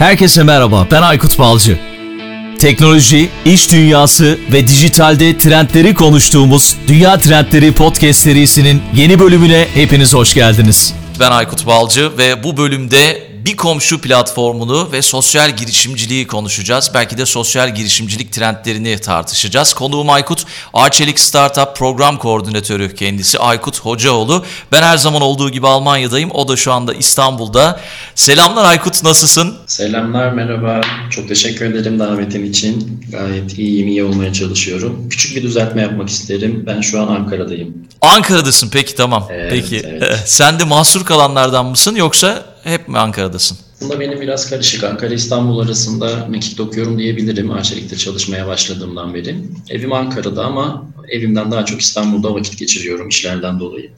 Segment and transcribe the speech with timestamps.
[0.00, 1.78] Herkese merhaba, ben Aykut Balcı.
[2.58, 10.34] Teknoloji, iş dünyası ve dijitalde trendleri konuştuğumuz Dünya Trendleri Podcast serisinin yeni bölümüne hepiniz hoş
[10.34, 10.94] geldiniz.
[11.20, 16.90] Ben Aykut Balcı ve bu bölümde bir komşu platformunu ve sosyal girişimciliği konuşacağız.
[16.94, 19.72] Belki de sosyal girişimcilik trendlerini tartışacağız.
[19.72, 24.44] Konuğum Aykut, Arçelik Startup Program Koordinatörü kendisi Aykut Hocaoğlu.
[24.72, 26.30] Ben her zaman olduğu gibi Almanya'dayım.
[26.30, 27.80] O da şu anda İstanbul'da.
[28.14, 29.56] Selamlar Aykut, nasılsın?
[29.66, 30.80] Selamlar, merhaba.
[31.10, 33.04] Çok teşekkür ederim davetin için.
[33.12, 35.08] Gayet iyiyim, iyi olmaya çalışıyorum.
[35.08, 36.64] Küçük bir düzeltme yapmak isterim.
[36.66, 37.74] Ben şu an Ankara'dayım.
[38.00, 39.28] Ankara'dasın peki tamam.
[39.30, 40.18] Evet, peki evet.
[40.26, 43.58] sen de mahsur kalanlardan mısın yoksa hep mi Ankara'dasın?
[43.76, 44.84] Aslında benim biraz karışık.
[44.84, 47.50] Ankara İstanbul arasında mekikte okuyorum diyebilirim.
[47.50, 49.36] Arçelik'te çalışmaya başladığımdan beri.
[49.70, 53.90] Evim Ankara'da ama evimden daha çok İstanbul'da vakit geçiriyorum işlerden dolayı.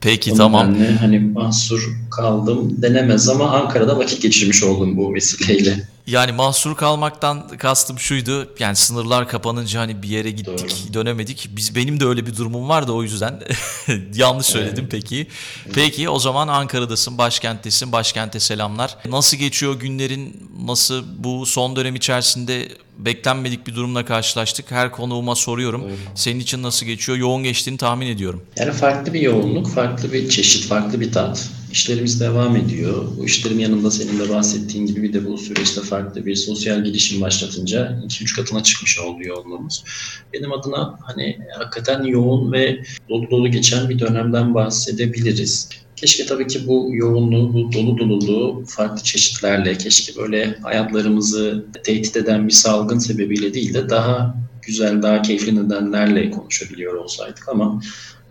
[0.00, 0.74] Peki O tamam.
[0.74, 5.88] nedenle hani mahsur kaldım denemez ama Ankara'da vakit geçirmiş oldum bu vesileyle.
[6.08, 8.48] Yani mahsur kalmaktan kastım şuydu.
[8.58, 10.94] Yani sınırlar kapanınca hani bir yere gittik, Doğru.
[10.94, 11.48] dönemedik.
[11.50, 13.40] Biz benim de öyle bir durumum vardı o yüzden
[14.14, 15.26] yanlış söyledim peki.
[15.74, 17.92] Peki o zaman Ankara'dasın, başkenttesin.
[17.92, 18.96] Başkente selamlar.
[19.08, 20.50] Nasıl geçiyor günlerin?
[20.64, 22.68] Nasıl bu son dönem içerisinde
[22.98, 24.70] beklenmedik bir durumla karşılaştık.
[24.70, 25.92] Her konuğuma soruyorum.
[26.14, 27.18] Senin için nasıl geçiyor?
[27.18, 28.44] Yoğun geçtiğini tahmin ediyorum.
[28.56, 31.48] Yani farklı bir yoğunluk, farklı bir çeşit, farklı bir tat.
[31.72, 33.04] İşlerimiz devam ediyor.
[33.18, 37.20] Bu işlerin yanında senin de bahsettiğin gibi bir de bu süreçte farklı bir sosyal girişim
[37.20, 39.84] başlatınca 2-3 katına çıkmış oldu yoğunluğumuz.
[40.32, 45.68] Benim adına hani hakikaten yoğun ve dolu dolu geçen bir dönemden bahsedebiliriz.
[45.96, 52.46] Keşke tabii ki bu yoğunluğu, bu dolu doluluğu farklı çeşitlerle, keşke böyle hayatlarımızı tehdit eden
[52.46, 57.80] bir salgın sebebiyle değil de daha güzel, daha keyifli nedenlerle konuşabiliyor olsaydık ama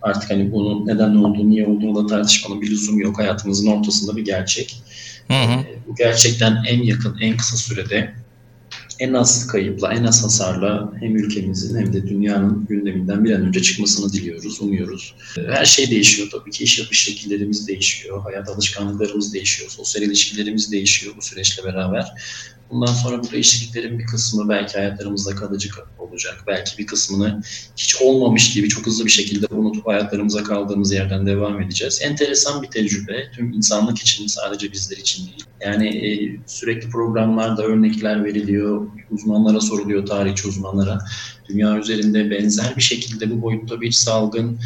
[0.02, 3.20] artık hani bunun neden olduğunu, niye olduğunu da tartışmanın bir lüzumu yok.
[3.20, 4.84] Hayatımızın ortasında bir gerçek.
[5.28, 5.60] Hı hı.
[5.60, 8.14] Ee, Bu gerçekten en yakın, en kısa sürede
[9.00, 13.62] en az kayıpla, en az hasarla hem ülkemizin hem de dünyanın gündeminden bir an önce
[13.62, 15.16] çıkmasını diliyoruz, umuyoruz.
[15.38, 16.64] Ee, Her şey değişiyor tabii ki.
[16.64, 22.06] İş yapış şekillerimiz değişiyor, hayat alışkanlıklarımız değişiyor, sosyal ilişkilerimiz değişiyor bu süreçle beraber.
[22.72, 25.70] Bundan sonra bu değişikliklerin bir kısmı belki hayatlarımızda kalıcı
[26.00, 26.44] olacak.
[26.48, 27.42] Belki bir kısmını
[27.78, 32.00] hiç olmamış gibi çok hızlı bir şekilde unutup hayatlarımıza kaldığımız yerden devam edeceğiz.
[32.04, 33.32] Enteresan bir tecrübe.
[33.36, 35.44] Tüm insanlık için sadece bizler için değil.
[35.62, 40.98] Yani e, sürekli programlarda örnekler veriliyor, uzmanlara soruluyor, tarihçi uzmanlara.
[41.50, 44.60] Dünya üzerinde benzer bir şekilde bu boyutta bir salgın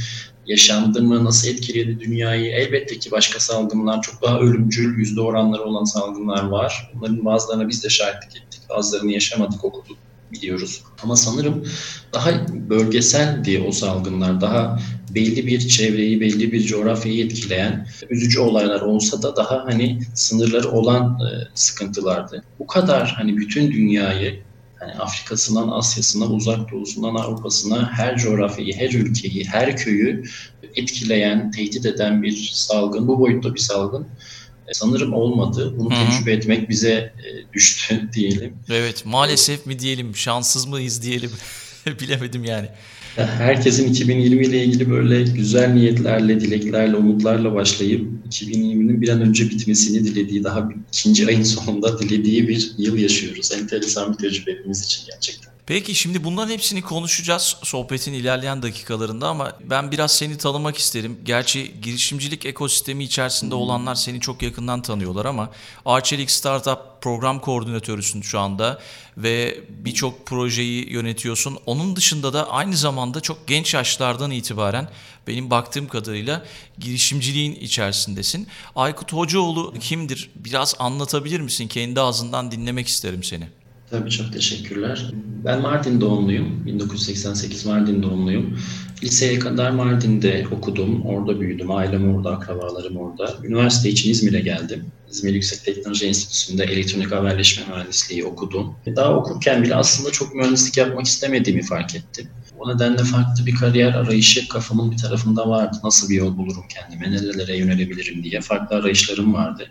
[0.46, 2.52] yaşandı mı, nasıl etkiledi dünyayı?
[2.52, 6.92] Elbette ki başka salgınlar, çok daha ölümcül yüzde oranları olan salgınlar var.
[6.94, 9.98] Bunların bazılarına biz de şahitlik ettik, bazılarını yaşamadık, okuduk
[10.32, 10.84] biliyoruz.
[11.04, 11.64] Ama sanırım
[12.14, 12.32] daha
[12.70, 14.80] bölgeseldi o salgınlar, daha
[15.16, 21.20] belli bir çevreyi, belli bir coğrafyayı etkileyen üzücü olaylar olsa da daha hani sınırları olan
[21.20, 22.44] e, sıkıntılardı.
[22.60, 24.42] Bu kadar hani bütün dünyayı
[24.80, 30.24] hani Afrika'sından Asya'sına, Uzak Doğu'sundan Avrupa'sına her coğrafyayı, her ülkeyi, her köyü
[30.76, 34.08] etkileyen, tehdit eden bir salgın, bu boyutta bir salgın
[34.68, 35.74] e, sanırım olmadı.
[35.78, 36.10] Bunu Hı hı.
[36.10, 38.56] tecrübe etmek bize e, düştü diyelim.
[38.70, 41.32] Evet maalesef mi diyelim, şanssız mıyız diyelim.
[42.02, 42.68] Bilemedim yani.
[43.16, 50.04] Herkesin 2020 ile ilgili böyle güzel niyetlerle, dileklerle, umutlarla başlayıp 2020'nin bir an önce bitmesini
[50.04, 53.52] dilediği, daha ikinci ayın sonunda dilediği bir yıl yaşıyoruz.
[53.52, 55.52] Enteresan bir tecrübe hepimiz için gerçekten.
[55.72, 61.20] Peki şimdi bunların hepsini konuşacağız sohbetin ilerleyen dakikalarında ama ben biraz seni tanımak isterim.
[61.24, 65.50] Gerçi girişimcilik ekosistemi içerisinde olanlar seni çok yakından tanıyorlar ama
[65.86, 68.82] Arçelik Startup program koordinatörüsün şu anda
[69.18, 71.58] ve birçok projeyi yönetiyorsun.
[71.66, 74.90] Onun dışında da aynı zamanda çok genç yaşlardan itibaren
[75.28, 76.46] benim baktığım kadarıyla
[76.80, 78.48] girişimciliğin içerisindesin.
[78.76, 80.32] Aykut Hocaoğlu kimdir?
[80.36, 81.68] Biraz anlatabilir misin?
[81.68, 83.61] Kendi ağzından dinlemek isterim seni.
[83.92, 85.12] Tabii çok teşekkürler.
[85.46, 86.66] Ben Mardin doğumluyum.
[86.66, 88.58] 1988 Mardin doğumluyum.
[89.04, 91.06] Liseye kadar Mardin'de okudum.
[91.06, 91.72] Orada büyüdüm.
[91.72, 93.34] Ailem orada, akrabalarım orada.
[93.44, 94.86] Üniversite için İzmir'e geldim.
[95.12, 98.76] İzmir Yüksek Teknoloji Enstitüsü'nde elektronik haberleşme mühendisliği okudum.
[98.96, 102.30] Daha okurken bile aslında çok mühendislik yapmak istemediğimi fark ettim.
[102.58, 105.78] O nedenle farklı bir kariyer arayışı kafamın bir tarafında vardı.
[105.84, 109.68] Nasıl bir yol bulurum kendime, nerelere yönelebilirim diye farklı arayışlarım vardı.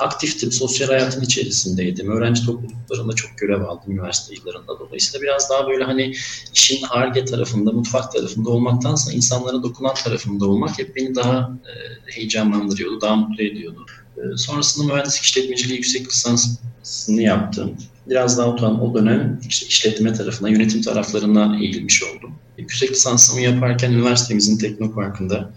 [0.00, 2.10] Aktiftim, sosyal hayatın içerisindeydim.
[2.10, 4.78] Öğrenci topluluklarında çok görev aldım üniversite yıllarında.
[4.80, 6.12] Dolayısıyla biraz daha böyle hani
[6.54, 11.72] işin harge tarafında, mutfak tarafında olmaktansa insanlara dokunan tarafında olmak hep beni daha e,
[12.12, 13.86] heyecanlandırıyordu, daha mutlu ediyordu.
[14.16, 17.76] E, sonrasında mühendislik işletmeciliği yüksek lisansını yaptım.
[18.08, 22.34] Biraz daha utan o dönem işte işletme tarafına, yönetim taraflarına eğilmiş oldum.
[22.58, 25.52] Yüksek lisansımı yaparken üniversitemizin Teknoparkı'nda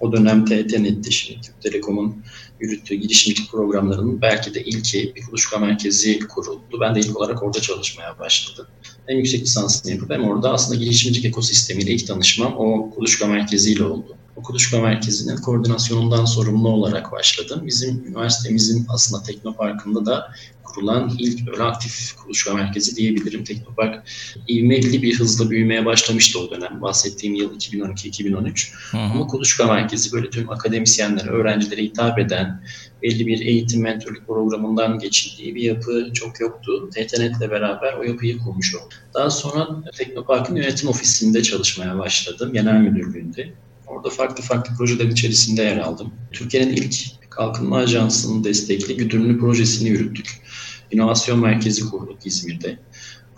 [0.00, 2.24] O dönem TETNet'ti şimdi Türk Telekom'un
[2.60, 6.80] yürüttüğü girişimcilik programlarının belki de ilki bir kuluçka merkezi kuruldu.
[6.80, 8.66] Ben de ilk olarak orada çalışmaya başladım.
[9.06, 14.16] Hem yüksek lisansını yapıp hem orada aslında girişimcilik ekosistemiyle ilk tanışmam o kuluçka merkeziyle oldu.
[14.36, 17.62] O kuluçka merkezinin koordinasyonundan sorumlu olarak başladım.
[17.66, 20.32] Bizim üniversitemizin aslında Teknopark'ında da
[20.74, 23.44] kurulan ilk böyle aktif kuluçka merkezi diyebilirim.
[23.44, 24.08] Teknopark
[24.48, 26.82] ivmeli bir hızla büyümeye başlamıştı o dönem.
[26.82, 28.72] Bahsettiğim yıl 2012-2013.
[28.92, 32.62] Ama kuluçka merkezi böyle tüm akademisyenlere, öğrencilere hitap eden,
[33.02, 36.90] belli bir eğitim mentorluk programından geçildiği bir yapı çok yoktu.
[36.90, 38.88] TTNet'le beraber o yapıyı kurmuş oldum.
[39.14, 42.52] Daha sonra Teknopark'ın yönetim ofisinde çalışmaya başladım.
[42.52, 43.52] Genel müdürlüğünde.
[43.94, 46.14] Orada farklı farklı projelerin içerisinde yer aldım.
[46.32, 46.94] Türkiye'nin ilk
[47.30, 50.42] kalkınma ajansının destekli güdümlü projesini yürüttük.
[50.90, 52.78] İnovasyon merkezi kurduk İzmir'de.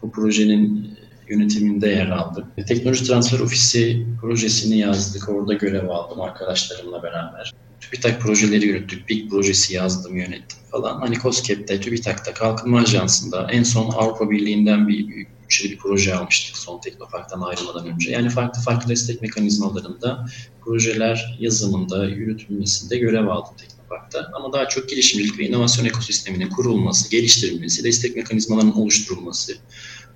[0.03, 0.91] Bu projenin
[1.29, 2.45] yönetiminde yer aldım.
[2.69, 5.29] Teknoloji Transfer Ofisi projesini yazdık.
[5.29, 7.53] Orada görev aldım arkadaşlarımla beraber.
[7.81, 9.09] TÜBİTAK projeleri yürüttük.
[9.09, 11.01] BİG projesi yazdım, yönettim falan.
[11.01, 16.81] Hani COSGAP'te, TÜBİTAK'ta, Kalkınma Ajansı'nda en son Avrupa Birliği'nden bir bütçeli bir proje almıştık son
[16.81, 18.11] Teknopark'tan ayrılmadan önce.
[18.11, 20.27] Yani farklı farklı destek mekanizmalarında
[20.65, 24.31] projeler yazımında, yürütülmesinde görev aldım Teknopark'ta.
[24.35, 29.53] Ama daha çok girişimcilik ve inovasyon ekosisteminin kurulması, geliştirilmesi, destek mekanizmalarının oluşturulması,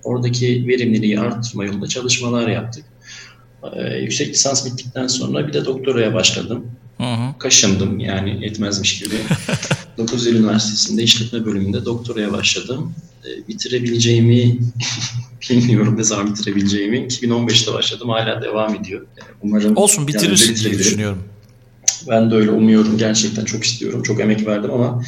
[0.03, 2.85] oradaki verimliliği arttırma yolunda çalışmalar yaptık.
[3.73, 6.71] Ee, yüksek lisans bittikten sonra bir de doktoraya başladım.
[6.97, 7.37] Hı hı.
[7.39, 9.15] Kaşındım yani etmezmiş gibi.
[9.97, 12.93] 9 Eylül Üniversitesi'nde işletme bölümünde doktoraya başladım.
[13.25, 14.57] Ee, bitirebileceğimi
[15.49, 16.97] bilmiyorum ne zaman bitirebileceğimi.
[16.97, 19.07] 2015'te başladım hala devam ediyor.
[19.41, 21.23] Umarım Olsun bitirirsin diye düşünüyorum.
[22.09, 22.97] Ben de öyle umuyorum.
[22.97, 24.03] Gerçekten çok istiyorum.
[24.03, 25.03] Çok emek verdim ama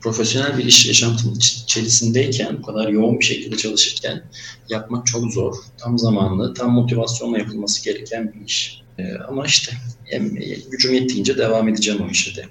[0.00, 4.22] profesyonel bir iş yaşantının içerisindeyken, bu kadar yoğun bir şekilde çalışırken
[4.68, 5.54] yapmak çok zor.
[5.78, 8.82] Tam zamanlı, tam motivasyonla yapılması gereken bir iş.
[8.98, 9.72] Ee, ama işte
[10.70, 12.44] gücüm yettiğince devam edeceğim o işe de.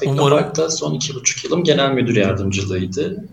[0.00, 3.24] Teknopark'ta son iki buçuk yılım genel müdür yardımcılığıydı.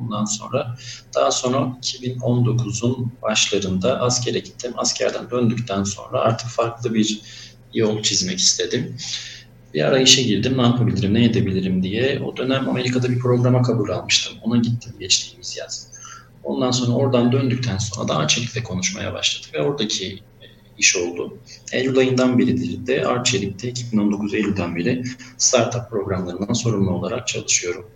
[0.00, 0.76] Ondan sonra
[1.14, 4.72] daha sonra 2019'un başlarında askere gittim.
[4.76, 7.20] Askerden döndükten sonra artık farklı bir
[7.74, 8.96] yol çizmek istedim
[9.74, 12.20] bir ara işe girdim ne yapabilirim, ne edebilirim diye.
[12.20, 14.38] O dönem Amerika'da bir programa kabul almıştım.
[14.42, 15.92] Ona gittim geçtiğimiz yaz.
[16.44, 20.46] Ondan sonra oradan döndükten sonra daha Arçelik'le konuşmaya başladık ve oradaki e,
[20.78, 21.38] iş oldu.
[21.72, 25.04] Eylül ayından beridir de Arçelik'te 2019 Eylül'den beri
[25.38, 27.86] startup programlarından sorumlu olarak çalışıyorum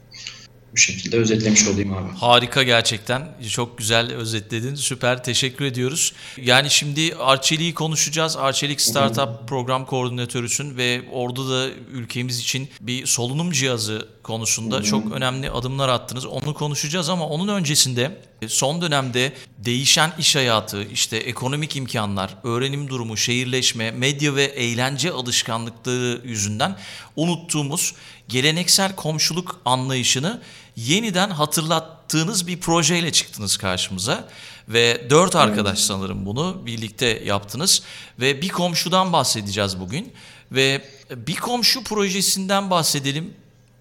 [0.72, 2.16] bu şekilde özetlemiş olayım abi.
[2.18, 3.28] Harika gerçekten.
[3.50, 4.74] Çok güzel özetledin.
[4.74, 5.24] Süper.
[5.24, 6.12] Teşekkür ediyoruz.
[6.36, 8.36] Yani şimdi Arçelik'i konuşacağız.
[8.36, 9.48] Arçelik Startup.
[9.48, 14.84] Program Koordinatörüsün ve orada da ülkemiz için bir solunum cihazı konusunda Hı-hı.
[14.84, 16.26] çok önemli adımlar attınız.
[16.26, 18.18] Onu konuşacağız ama onun öncesinde
[18.48, 26.20] son dönemde değişen iş hayatı, işte ekonomik imkanlar, öğrenim durumu, şehirleşme, medya ve eğlence alışkanlıkları
[26.24, 26.76] yüzünden
[27.16, 27.94] unuttuğumuz
[28.28, 30.42] geleneksel komşuluk anlayışını
[30.76, 34.28] yeniden hatırlattığınız bir projeyle çıktınız karşımıza.
[34.68, 37.82] Ve dört arkadaş sanırım bunu birlikte yaptınız.
[38.20, 40.12] Ve bir komşudan bahsedeceğiz bugün.
[40.52, 40.84] Ve
[41.16, 43.34] bir komşu projesinden bahsedelim.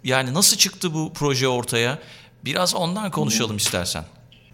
[0.04, 2.00] Yani nasıl çıktı bu proje ortaya?
[2.46, 4.04] Biraz ondan konuşalım istersen.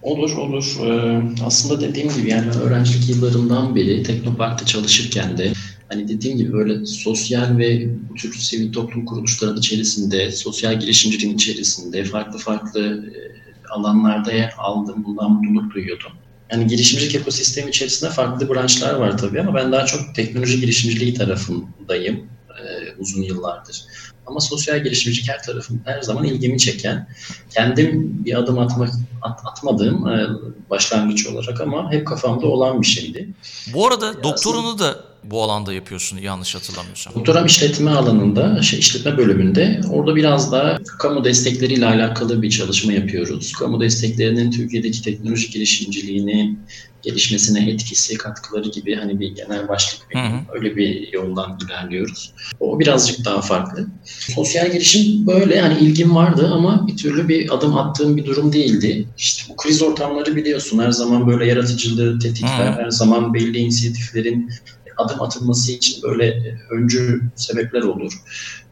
[0.02, 0.78] Olur olur.
[0.86, 5.54] Ee, aslında dediğim gibi yani öğrencilik yıllarından beri Teknopark'ta çalışırken de
[5.90, 12.04] hani dediğim gibi böyle sosyal ve bu tür sivil toplum kuruluşlarının içerisinde, sosyal girişimciliğin içerisinde
[12.04, 15.04] farklı farklı e, alanlarda yer aldım.
[15.06, 16.12] Bundan mutluluk duyuyordum.
[16.52, 22.16] Yani girişimcilik ekosistemi içerisinde farklı branşlar var tabii ama ben daha çok teknoloji girişimciliği tarafındayım
[22.50, 22.64] e,
[23.00, 23.84] uzun yıllardır.
[24.26, 27.08] Ama sosyal girişimcilik her tarafım her zaman ilgimi çeken,
[27.50, 28.90] kendim bir adım atmak
[29.22, 30.28] at, atmadığım e,
[30.70, 33.30] başlangıç olarak ama hep kafamda olan bir şeydi.
[33.74, 37.14] Bu arada doktorunu da bu alanda yapıyorsun yanlış hatırlamıyorsam.
[37.16, 39.82] Doktoram işletme alanında, şey, işletme bölümünde.
[39.92, 43.54] Orada biraz daha kamu destekleriyle alakalı bir çalışma yapıyoruz.
[43.60, 46.58] Kamu desteklerinin Türkiye'deki teknoloji girişimciliğini
[47.02, 50.40] gelişmesine etkisi, katkıları gibi hani bir genel başlık hı hı.
[50.54, 52.34] öyle bir yoldan ilerliyoruz.
[52.60, 53.88] O birazcık daha farklı.
[54.06, 59.08] Sosyal girişim böyle yani ilgim vardı ama bir türlü bir adım attığım bir durum değildi.
[59.18, 62.82] İşte bu kriz ortamları biliyorsun her zaman böyle yaratıcılığı tetikler, hı.
[62.82, 64.50] her zaman belli inisiyatiflerin
[64.98, 68.14] adım atılması için böyle öncü sebepler olur.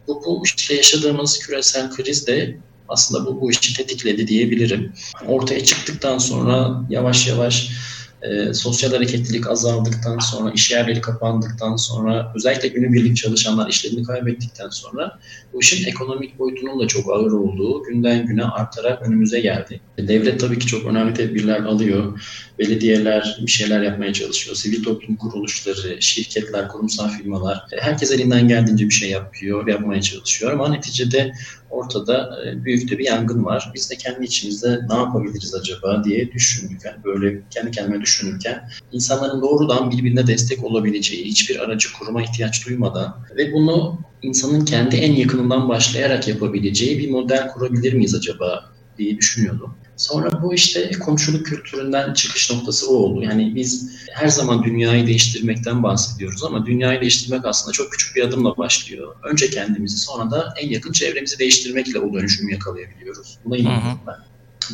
[0.06, 2.56] Bu, bu işte yaşadığımız küresel kriz de
[2.88, 4.92] aslında bu, bu işi tetikledi diyebilirim.
[5.26, 7.70] Ortaya çıktıktan sonra yavaş yavaş
[8.30, 15.18] e, sosyal hareketlilik azaldıktan sonra, iş yerleri kapandıktan sonra, özellikle günübirlik çalışanlar işlerini kaybettikten sonra
[15.52, 19.80] bu işin ekonomik boyutunun da çok ağır olduğu günden güne artarak önümüze geldi.
[19.98, 22.20] Devlet tabii ki çok önemli tedbirler alıyor.
[22.58, 24.56] Belediyeler bir şeyler yapmaya çalışıyor.
[24.56, 30.68] Sivil toplum kuruluşları, şirketler, kurumsal firmalar herkes elinden geldiğince bir şey yapıyor, yapmaya çalışıyor ama
[30.68, 31.32] neticede
[31.70, 33.70] ortada e, büyük de bir yangın var.
[33.74, 36.84] Biz de kendi içimizde ne yapabiliriz acaba diye düşündük.
[36.84, 43.16] Yani böyle kendi kendime düşünürken insanların doğrudan birbirine destek olabileceği, hiçbir aracı kuruma ihtiyaç duymadan
[43.36, 49.74] ve bunu insanın kendi en yakınından başlayarak yapabileceği bir model kurabilir miyiz acaba diye düşünüyordum.
[49.96, 53.22] Sonra bu işte komşuluk kültüründen çıkış noktası o oldu.
[53.22, 58.56] Yani biz her zaman dünyayı değiştirmekten bahsediyoruz ama dünyayı değiştirmek aslında çok küçük bir adımla
[58.56, 59.16] başlıyor.
[59.22, 63.38] Önce kendimizi sonra da en yakın çevremizi değiştirmekle o dönüşümü yakalayabiliyoruz.
[63.44, 64.16] Buna inanıyorum ben.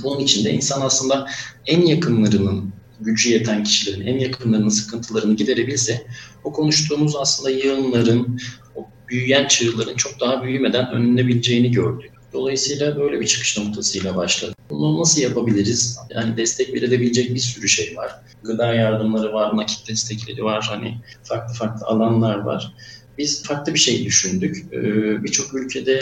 [0.02, 1.28] Bunun için de insan aslında
[1.66, 6.06] en yakınlarının gücü yeten kişilerin, en yakınlarının sıkıntılarını giderebilse
[6.44, 8.40] o konuştuğumuz aslında yığınların,
[8.76, 12.10] o büyüyen çığların çok daha büyümeden önlenebileceğini gördük.
[12.32, 14.54] Dolayısıyla böyle bir çıkış noktasıyla başladı.
[14.72, 15.98] Bunu nasıl yapabiliriz?
[16.10, 18.12] Yani destek verilebilecek bir sürü şey var.
[18.42, 22.74] Gıda yardımları var, nakit destekleri var, hani farklı farklı alanlar var.
[23.18, 24.56] Biz farklı bir şey düşündük.
[24.72, 26.00] Ee, Birçok ülkede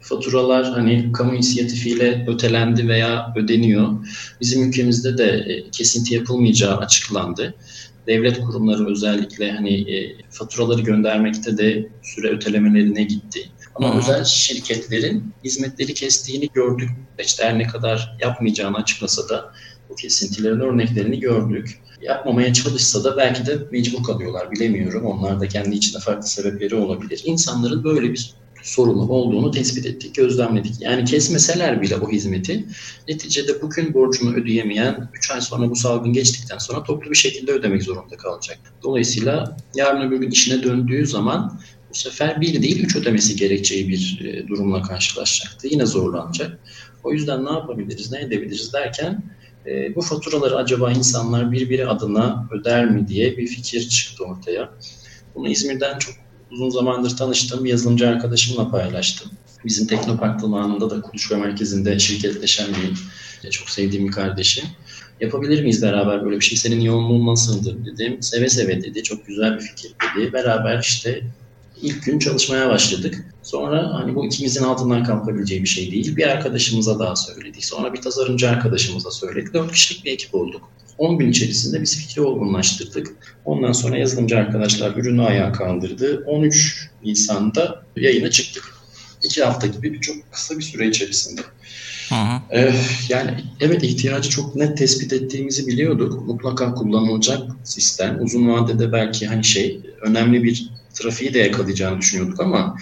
[0.00, 3.88] faturalar hani kamu inisiyatifiyle ötelendi veya ödeniyor.
[4.40, 7.54] Bizim ülkemizde de e, kesinti yapılmayacağı açıklandı.
[8.06, 13.40] Devlet kurumları özellikle hani e, faturaları göndermekte de süre ötelemelerine gitti.
[13.74, 13.98] Ama Hı.
[13.98, 16.90] özel şirketlerin hizmetleri kestiğini gördük.
[17.18, 19.52] İşte her ne kadar yapmayacağını açıklasa da
[19.88, 21.82] bu kesintilerin örneklerini gördük.
[22.00, 25.04] Yapmamaya çalışsa da belki de mecbur kalıyorlar bilemiyorum.
[25.04, 27.22] Onlar da kendi içinde farklı sebepleri olabilir.
[27.24, 30.74] İnsanların böyle bir sorunu olduğunu tespit ettik, gözlemledik.
[30.80, 32.66] Yani kesmeseler bile o hizmeti
[33.08, 37.82] neticede bugün borcunu ödeyemeyen 3 ay sonra bu salgın geçtikten sonra toplu bir şekilde ödemek
[37.82, 38.58] zorunda kalacak.
[38.82, 41.60] Dolayısıyla yarın öbür gün işine döndüğü zaman
[41.92, 45.68] bu sefer bir değil üç ödemesi gerekeceği bir e, durumla karşılaşacaktı.
[45.70, 46.58] Yine zorlanacak.
[47.04, 49.22] O yüzden ne yapabiliriz, ne edebiliriz derken
[49.66, 54.70] e, bu faturaları acaba insanlar birbiri adına öder mi diye bir fikir çıktı ortaya.
[55.34, 56.14] Bunu İzmir'den çok
[56.50, 59.30] uzun zamandır tanıştığım bir yazılımcı arkadaşımla paylaştım.
[59.64, 62.68] Bizim Teknopark zamanında da kuluçka merkezinde şirketleşen
[63.42, 64.64] bir çok sevdiğim bir kardeşim.
[65.20, 66.58] Yapabilir miyiz beraber böyle bir şey?
[66.58, 68.22] Senin yoğunluğun nasıldır dedim.
[68.22, 69.02] Seve seve dedi.
[69.02, 70.32] Çok güzel bir fikir dedi.
[70.32, 71.22] Beraber işte
[71.82, 73.24] ilk gün çalışmaya başladık.
[73.42, 76.16] Sonra hani bu ikimizin altından kalkabileceği bir şey değil.
[76.16, 77.64] Bir arkadaşımıza daha söyledik.
[77.64, 79.54] Sonra bir tasarımcı arkadaşımıza söyledik.
[79.54, 80.62] Dört kişilik bir ekip olduk.
[80.98, 83.36] 10 gün içerisinde biz fikri olgunlaştırdık.
[83.44, 86.24] Ondan sonra yazılımcı arkadaşlar ürünü ayağa kaldırdı.
[86.26, 88.64] 13 Nisan'da yayına çıktık.
[89.22, 91.40] İki hafta gibi bir çok kısa bir süre içerisinde.
[92.08, 92.40] Hı hı.
[92.58, 92.74] Ee,
[93.08, 96.26] yani evet ihtiyacı çok net tespit ettiğimizi biliyorduk.
[96.26, 98.18] Mutlaka kullanılacak sistem.
[98.20, 100.70] Uzun vadede belki hani şey önemli bir
[101.02, 102.76] trafiği de yakalayacağını düşünüyorduk ama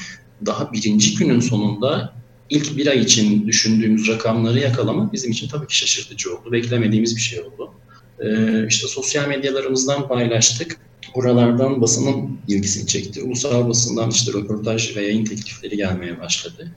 [0.47, 2.13] daha birinci günün sonunda
[2.51, 6.53] ilk bir ay için düşündüğümüz rakamları yakalamak bizim için tabii ki şaşırtıcı oldu.
[6.53, 7.73] Beklemediğimiz bir şey oldu.
[8.21, 10.77] Ee, işte sosyal medyalarımızdan paylaştık.
[11.15, 13.23] Oralardan basının ilgisini çekti.
[13.23, 16.73] Ulusal basından işte röportaj ve yayın teklifleri gelmeye başladı.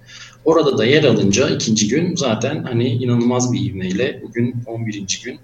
[0.45, 5.21] Orada da yer alınca ikinci gün zaten hani inanılmaz bir ivmeyle bugün 11.
[5.25, 5.39] gün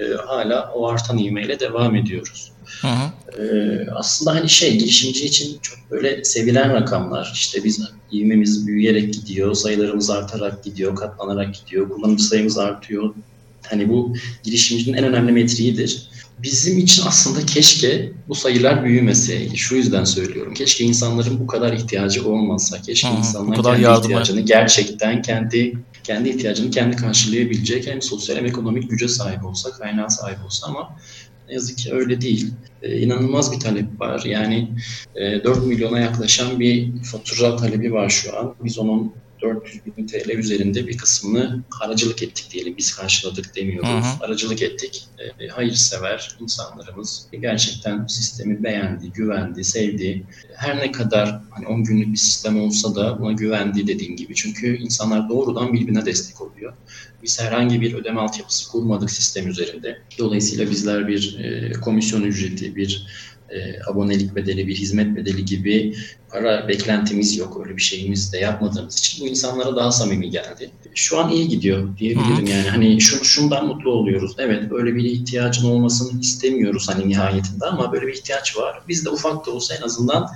[0.00, 2.52] e, hala o artan ivmeyle devam ediyoruz.
[2.80, 3.10] Hı hı.
[3.42, 7.30] Ee, aslında hani şey girişimci için çok böyle sevilen rakamlar.
[7.34, 7.80] İşte biz
[8.12, 13.14] ivmemiz büyüyerek gidiyor, sayılarımız artarak gidiyor, katlanarak gidiyor, kullanıcı sayımız artıyor.
[13.70, 16.10] Hani bu girişimcinin en önemli metriğidir.
[16.38, 19.56] Bizim için aslında keşke bu sayılar büyümeseydi.
[19.56, 20.54] Şu yüzden söylüyorum.
[20.54, 22.82] Keşke insanların bu kadar ihtiyacı olmasa.
[22.82, 24.00] Keşke Hı, insanlar kendi yardıma.
[24.04, 25.74] ihtiyacını gerçekten kendi
[26.04, 30.96] kendi ihtiyacını kendi karşılayabilecek hem sosyal hem ekonomik güce sahip olsa, kaynağa sahip olsa ama
[31.50, 32.52] ne yazık ki öyle değil.
[32.82, 34.22] Ee, inanılmaz bir talep var.
[34.24, 34.68] Yani
[35.14, 38.54] e, 4 milyona yaklaşan bir fatura talebi var şu an.
[38.64, 42.74] Biz onun 400 bin TL üzerinde bir kısmını aracılık ettik diyelim.
[42.78, 43.88] Biz karşıladık demiyoruz.
[43.88, 44.24] Hı hı.
[44.24, 45.08] Aracılık ettik.
[45.40, 50.26] E, hayırsever insanlarımız gerçekten sistemi beğendi, güvendi, sevdi.
[50.56, 54.34] Her ne kadar hani 10 günlük bir sistem olsa da buna güvendi dediğim gibi.
[54.34, 56.72] Çünkü insanlar doğrudan birbirine destek oluyor.
[57.22, 59.98] Biz herhangi bir ödeme altyapısı kurmadık sistem üzerinde.
[60.18, 63.06] Dolayısıyla bizler bir e, komisyon ücreti, bir
[63.50, 65.94] e, abonelik bedeli, bir hizmet bedeli gibi
[66.30, 67.60] para beklentimiz yok.
[67.64, 70.70] Öyle bir şeyimiz de yapmadığımız için bu insanlara daha samimi geldi.
[70.94, 72.68] Şu an iyi gidiyor diyebilirim yani.
[72.68, 74.34] Hani şu, şundan mutlu oluyoruz.
[74.38, 78.82] Evet böyle bir ihtiyacın olmasını istemiyoruz hani nihayetinde ama böyle bir ihtiyaç var.
[78.88, 80.26] Biz de ufak da olsa en azından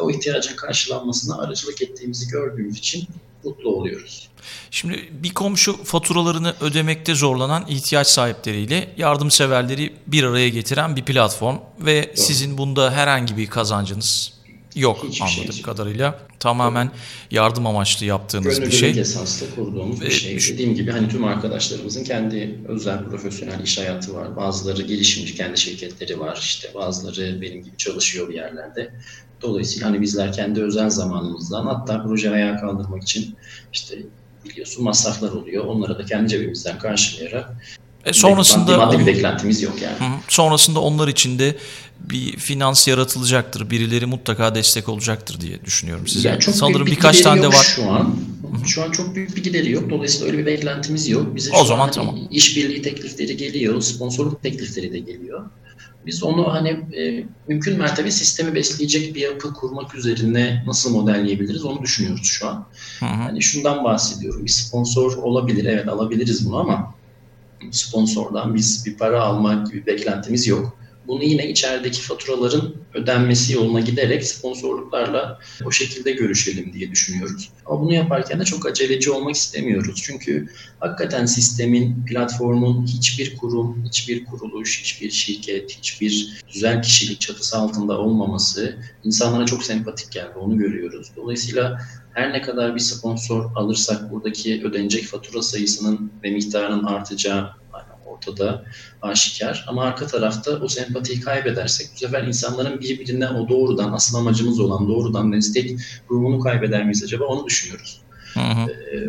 [0.00, 3.04] o ihtiyacın karşılanmasına aracılık ettiğimizi gördüğümüz için
[3.44, 4.28] mutlu oluyoruz.
[4.70, 12.02] Şimdi bir komşu faturalarını ödemekte zorlanan ihtiyaç sahipleriyle yardımseverleri bir araya getiren bir platform ve
[12.02, 12.16] Doğru.
[12.26, 14.40] sizin bunda herhangi bir kazancınız
[14.74, 16.18] yok Hiçbir şey anladığım şey kadarıyla.
[16.40, 16.90] Tamamen
[17.30, 19.00] yardım amaçlı yaptığınız Gönüllülük bir şey.
[19.00, 20.38] esaslı kurduğumuz bir şey.
[20.54, 24.36] Dediğim gibi hani tüm arkadaşlarımızın kendi özel profesyonel iş hayatı var.
[24.36, 26.38] Bazıları girişimci kendi şirketleri var.
[26.42, 28.94] İşte bazıları benim gibi çalışıyor bir yerlerde.
[29.42, 33.36] Dolayısıyla hani bizler kendi özel zamanımızdan hatta proje ayağa kaldırmak için
[33.72, 33.98] işte
[34.44, 35.64] biliyorsun masraflar oluyor.
[35.64, 37.54] Onları da kendi cebimizden karşılayarak
[38.04, 39.94] e sonrasında maddi, bir beklentimiz yok yani.
[39.94, 41.56] Hı, sonrasında onlar için de
[42.00, 43.70] bir finans yaratılacaktır.
[43.70, 46.28] Birileri mutlaka destek olacaktır diye düşünüyorum size.
[46.28, 47.72] Yani çok Sanırım bir birkaç tane de var.
[47.76, 48.16] Şu an
[48.66, 49.90] şu an çok büyük bir gideri yok.
[49.90, 51.36] Dolayısıyla öyle bir beklentimiz yok.
[51.36, 52.18] Bize o zaman tamam.
[52.30, 55.50] işbirliği teklifleri geliyor, sponsorluk teklifleri de geliyor.
[56.06, 61.82] Biz onu hani e, mümkün mertebe sistemi besleyecek bir yapı kurmak üzerine nasıl modelleyebiliriz onu
[61.82, 62.66] düşünüyoruz şu an.
[63.00, 63.10] Hı hı.
[63.10, 64.44] Hani şundan bahsediyorum.
[64.44, 66.94] Bir sponsor olabilir, evet alabiliriz bunu ama
[67.70, 70.79] sponsordan biz bir para almak gibi beklentimiz yok.
[71.10, 77.50] Bunu yine içerideki faturaların ödenmesi yoluna giderek sponsorluklarla o şekilde görüşelim diye düşünüyoruz.
[77.66, 80.00] Ama bunu yaparken de çok aceleci olmak istemiyoruz.
[80.04, 80.46] Çünkü
[80.80, 88.76] hakikaten sistemin, platformun hiçbir kurum, hiçbir kuruluş, hiçbir şirket, hiçbir güzel kişilik çatısı altında olmaması
[89.04, 90.38] insanlara çok sempatik geldi.
[90.40, 91.10] Onu görüyoruz.
[91.16, 91.80] Dolayısıyla
[92.14, 97.59] her ne kadar bir sponsor alırsak buradaki ödenecek fatura sayısının ve miktarının artacağı
[98.20, 98.64] ortada
[99.02, 99.64] aşikar.
[99.68, 104.88] Ama arka tarafta o sempatiyi kaybedersek bu sefer insanların birbirine o doğrudan asıl amacımız olan
[104.88, 108.00] doğrudan destek ruhunu kaybeder miyiz acaba onu düşünüyoruz.
[108.34, 108.70] Hı hı.
[108.70, 109.08] Ee,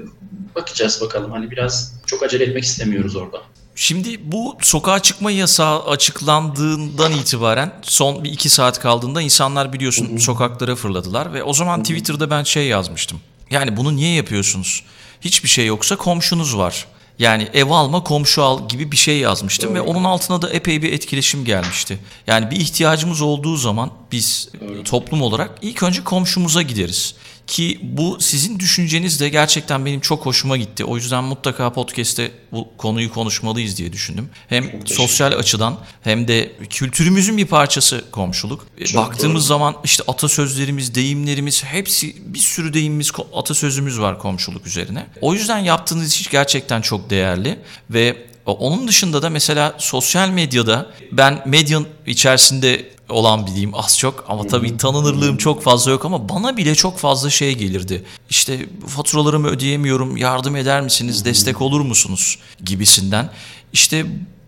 [0.56, 3.42] bakacağız bakalım hani biraz çok acele etmek istemiyoruz orada.
[3.76, 10.16] Şimdi bu sokağa çıkma yasağı açıklandığından itibaren son bir iki saat kaldığında insanlar biliyorsun hı
[10.16, 10.20] hı.
[10.20, 11.84] sokaklara fırladılar ve o zaman hı hı.
[11.84, 13.20] Twitter'da ben şey yazmıştım.
[13.50, 14.84] Yani bunu niye yapıyorsunuz?
[15.22, 16.86] Hiçbir şey yoksa komşunuz var.
[17.22, 19.76] Yani ev alma komşu al gibi bir şey yazmıştım Doğru.
[19.76, 22.00] ve onun altına da epey bir etkileşim gelmişti.
[22.28, 24.84] Yani bir ihtiyacımız olduğu zaman biz Doğru.
[24.84, 27.16] toplum olarak ilk önce komşumuza gideriz.
[27.48, 30.86] Ki bu sizin düşünceniz de gerçekten benim çok hoşuma gitti.
[30.86, 34.30] O yüzden mutlaka podcast'te bu konuyu konuşmalıyız diye düşündüm.
[34.48, 38.66] Hem sosyal açıdan hem de kültürümüzün bir parçası komşuluk.
[38.78, 39.48] E, çok Baktığımız doğru.
[39.48, 45.06] zaman işte atasözlerimiz, deyimlerimiz hepsi bir sürü deyimimiz, atasözümüz var komşuluk üzerine.
[45.22, 51.44] O yüzden yaptığınız iş gerçekten çok değerli ve onun dışında da mesela sosyal medyada ben
[51.46, 56.76] medyanın içerisinde olan bileyim az çok ama tabii tanınırlığım çok fazla yok ama bana bile
[56.76, 58.04] çok fazla şey gelirdi.
[58.30, 63.30] İşte faturalarımı ödeyemiyorum yardım eder misiniz destek olur musunuz gibisinden.
[63.74, 64.06] İşte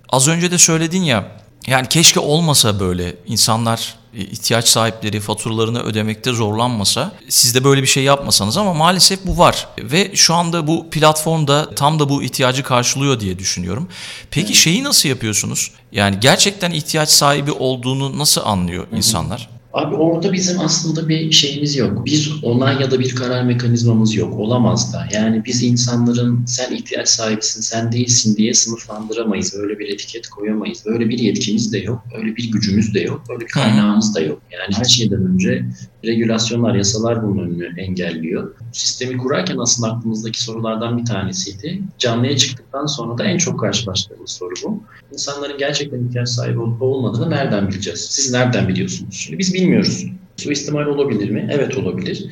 [0.09, 1.31] az önce de söyledin ya
[1.67, 8.03] yani keşke olmasa böyle insanlar ihtiyaç sahipleri faturalarını ödemekte zorlanmasa siz de böyle bir şey
[8.03, 13.19] yapmasanız ama maalesef bu var ve şu anda bu platformda tam da bu ihtiyacı karşılıyor
[13.19, 13.89] diye düşünüyorum.
[14.31, 15.71] Peki şeyi nasıl yapıyorsunuz?
[15.91, 19.49] Yani gerçekten ihtiyaç sahibi olduğunu nasıl anlıyor insanlar?
[19.73, 22.05] Abi orada bizim aslında bir şeyimiz yok.
[22.05, 24.39] Bir onay ya da bir karar mekanizmamız yok.
[24.39, 25.07] Olamaz da.
[25.13, 29.55] Yani biz insanların sen ihtiyaç sahibisin, sen değilsin diye sınıflandıramayız.
[29.55, 30.83] Öyle bir etiket koyamayız.
[30.85, 32.03] Öyle bir yetkimiz de yok.
[32.17, 33.23] Öyle bir gücümüz de yok.
[33.29, 34.41] Öyle bir kaynağımız da yok.
[34.51, 35.65] Yani her şeyden önce
[36.05, 38.55] regülasyonlar, yasalar bunun önünü engelliyor.
[38.71, 41.81] Sistemi kurarken aslında aklımızdaki sorulardan bir tanesiydi.
[41.97, 44.83] Canlıya çıktıktan sonra da en çok karşılaştığımız soru bu.
[45.13, 47.99] İnsanların gerçekten ihtiyaç sahibi olup olmadığını nereden bileceğiz?
[47.99, 49.15] Siz nereden biliyorsunuz?
[49.15, 50.05] Şimdi biz bilmiyoruz.
[50.37, 51.49] Suistimal olabilir mi?
[51.51, 52.29] Evet olabilir.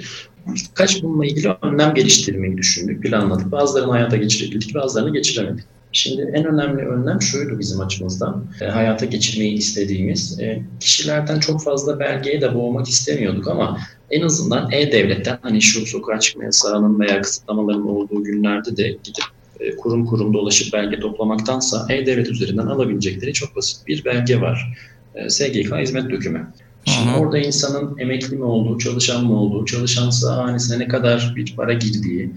[0.73, 3.51] Kaç bununla ilgili önlem geliştirmeyi düşündük, planladık.
[3.51, 5.65] Bazılarını hayata geçirebildik, bazılarını geçiremedik.
[5.91, 8.45] Şimdi en önemli önlem şuydu bizim açımızdan.
[8.61, 10.39] E, hayata geçirmeyi istediğimiz.
[10.39, 13.77] E, kişilerden çok fazla belgeye de boğmak istemiyorduk ama
[14.09, 19.23] en azından E-Devlet'ten hani şu sokağa çıkma yasağının veya kısıtlamaların olduğu günlerde de gidip
[19.59, 24.77] e, kurum kurum dolaşıp belge toplamaktansa E-Devlet üzerinden alabilecekleri çok basit bir belge var.
[25.15, 26.47] E, SGK hizmet dökümü.
[26.95, 27.19] Şimdi Hı-hı.
[27.19, 32.31] orada insanın emekli mi olduğu, çalışan mı olduğu, çalışansa hanesine ne kadar bir para girdiği,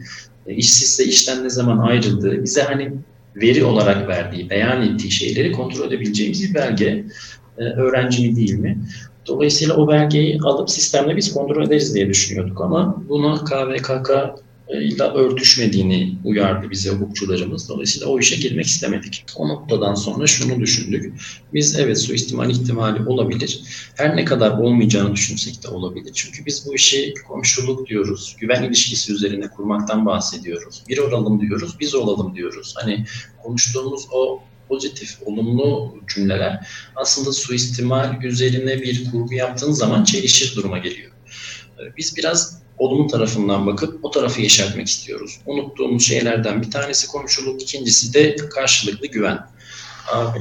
[0.47, 2.93] e, işsizse işten ne zaman ayrıldığı, bize hani
[3.37, 7.05] veri olarak verdiği, beyan ettiği şeyleri kontrol edebileceğimiz bir belge.
[7.59, 8.79] E, öğrenci mi değil mi?
[9.27, 14.11] Dolayısıyla o belgeyi alıp sistemle biz kontrol ederiz diye düşünüyorduk ama bunu KVKK
[14.69, 17.69] ile örtüşmediğini uyardı bize hukukçularımız.
[17.69, 19.25] Dolayısıyla o işe girmek istemedik.
[19.37, 21.15] O noktadan sonra şunu düşündük.
[21.55, 23.61] Biz evet suistimal ihtimali olabilir.
[23.95, 26.11] Her ne kadar olmayacağını düşünsek de olabilir.
[26.15, 28.37] Çünkü biz bu işi komşuluk diyoruz.
[28.41, 30.83] Güven ilişkisi üzerine kurmaktan bahsediyoruz.
[30.89, 32.75] Bir olalım diyoruz, biz olalım diyoruz.
[32.77, 33.05] Hani
[33.43, 41.11] konuştuğumuz o pozitif, olumlu cümleler aslında suistimal üzerine bir kurgu yaptığın zaman çelişir duruma geliyor.
[41.97, 45.41] Biz biraz olumlu tarafından bakıp o tarafı yeşertmek istiyoruz.
[45.47, 49.39] Unuttuğumuz şeylerden bir tanesi komşuluk, ikincisi de karşılıklı güven.
[50.13, 50.39] Abi.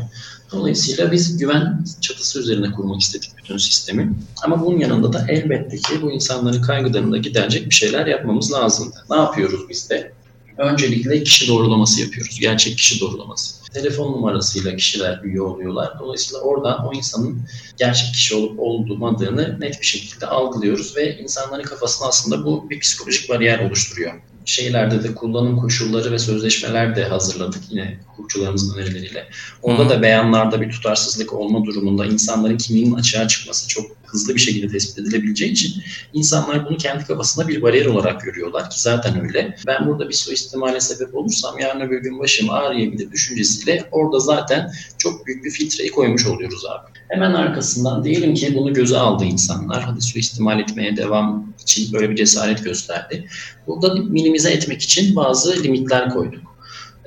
[0.52, 4.13] Dolayısıyla biz güven çatısı üzerine kurmak istedik bütün sistemi.
[4.43, 8.93] Ama bunun yanında da elbette ki bu insanların kaygılarını da giderecek bir şeyler yapmamız lazım.
[9.10, 10.13] Ne yapıyoruz biz de?
[10.58, 12.39] Öncelikle kişi doğrulaması yapıyoruz.
[12.39, 13.62] Gerçek kişi doğrulaması.
[13.73, 15.99] Telefon numarasıyla kişiler üye oluyorlar.
[15.99, 17.41] Dolayısıyla oradan o insanın
[17.77, 23.29] gerçek kişi olup olmadığını net bir şekilde algılıyoruz ve insanların kafasında aslında bu bir psikolojik
[23.29, 24.13] bariyer oluşturuyor
[24.45, 29.29] şeylerde de kullanım koşulları ve sözleşmeler de hazırladık yine hukukçularımızın önerileriyle.
[29.62, 34.67] Orada da beyanlarda bir tutarsızlık olma durumunda insanların kimliğinin açığa çıkması çok hızlı bir şekilde
[34.67, 39.56] tespit edilebileceği için insanlar bunu kendi kafasında bir bariyer olarak görüyorlar ki zaten öyle.
[39.67, 45.28] Ben burada bir suistimale sebep olursam yarın öbür gün başım ağrıyabilir düşüncesiyle orada zaten çok
[45.28, 46.99] büyük bir filtreyi koymuş oluyoruz abi.
[47.10, 49.84] Hemen arkasından diyelim ki bunu göze aldı insanlar.
[49.84, 53.28] Hadi suistimal etmeye devam için böyle bir cesaret gösterdi.
[53.67, 56.53] Burada minimize etmek için bazı limitler koyduk.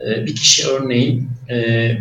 [0.05, 1.55] Ee, bir kişi örneğin e,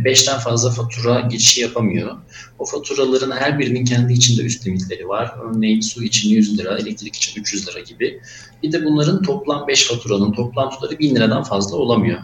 [0.06, 2.18] beşten fazla fatura geçişi yapamıyor.
[2.60, 5.34] O faturaların her birinin kendi içinde üst limitleri var.
[5.44, 8.22] Örneğin su için 100 lira, elektrik için 300 lira gibi.
[8.64, 12.20] Bir de bunların toplam 5 faturanın toplam tutarı 1000 liradan fazla olamıyor.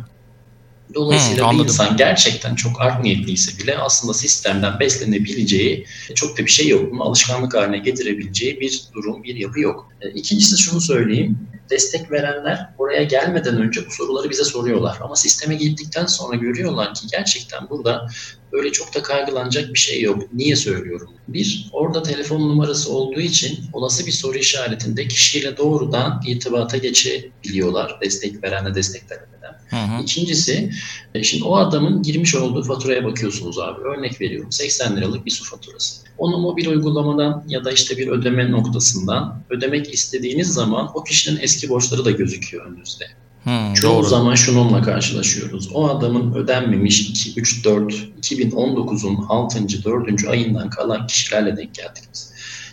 [0.94, 6.52] Dolayısıyla hmm, bir insan gerçekten çok art niyetliyse bile aslında sistemden beslenebileceği çok da bir
[6.52, 6.92] şey yok.
[6.92, 9.90] Bunu alışkanlık haline getirebileceği bir durum, bir yapı yok.
[10.02, 11.38] E, ikincisi şunu söyleyeyim.
[11.70, 14.98] Destek verenler oraya gelmeden önce bu soruları bize soruyorlar.
[15.02, 18.08] Ama sisteme girdikten sonra görüyorlar ki gerçekten burada
[18.52, 20.34] böyle çok da kaygılanacak bir şey yok.
[20.34, 21.10] Niye söylüyorum?
[21.28, 27.98] Bir, orada telefon numarası olduğu için olası bir soru işaretinde kişiyle doğrudan irtibata geçebiliyorlar.
[28.02, 29.41] Destek verenle destek veremeden.
[29.70, 30.02] Hı hı.
[30.02, 30.72] İkincisi,
[31.16, 33.82] e, şimdi o adamın girmiş olduğu faturaya bakıyorsunuz abi.
[33.82, 36.02] Örnek veriyorum 80 liralık bir su faturası.
[36.18, 41.70] Onu mobil uygulamadan ya da işte bir ödeme noktasından ödemek istediğiniz zaman o kişinin eski
[41.70, 43.06] borçları da gözüküyor önünüzde.
[43.44, 44.08] Hmm, Çoğu doğru.
[44.08, 45.70] zaman şununla karşılaşıyoruz.
[45.74, 49.84] O adamın ödenmemiş 2, 3, 4, 2019'un 6.
[49.84, 50.28] 4.
[50.28, 52.31] ayından kalan kişilerle denk geldik biz.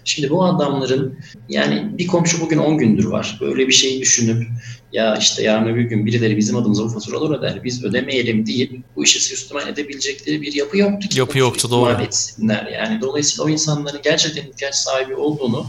[0.09, 1.19] Şimdi bu adamların
[1.49, 3.39] yani bir komşu bugün 10 gündür var.
[3.41, 4.49] Böyle bir şeyi düşünüp
[4.93, 9.05] ya işte yarın öbür gün birileri bizim adımıza bu faturaları öder biz ödemeyelim deyip bu
[9.05, 11.19] işi süstimal edebilecekleri bir yapı yoktu ki.
[11.19, 12.03] Yapı yoktu doğru.
[12.03, 12.67] Etsinler.
[12.67, 15.67] Yani dolayısıyla o insanların gerçekten ihtiyaç sahibi olduğunu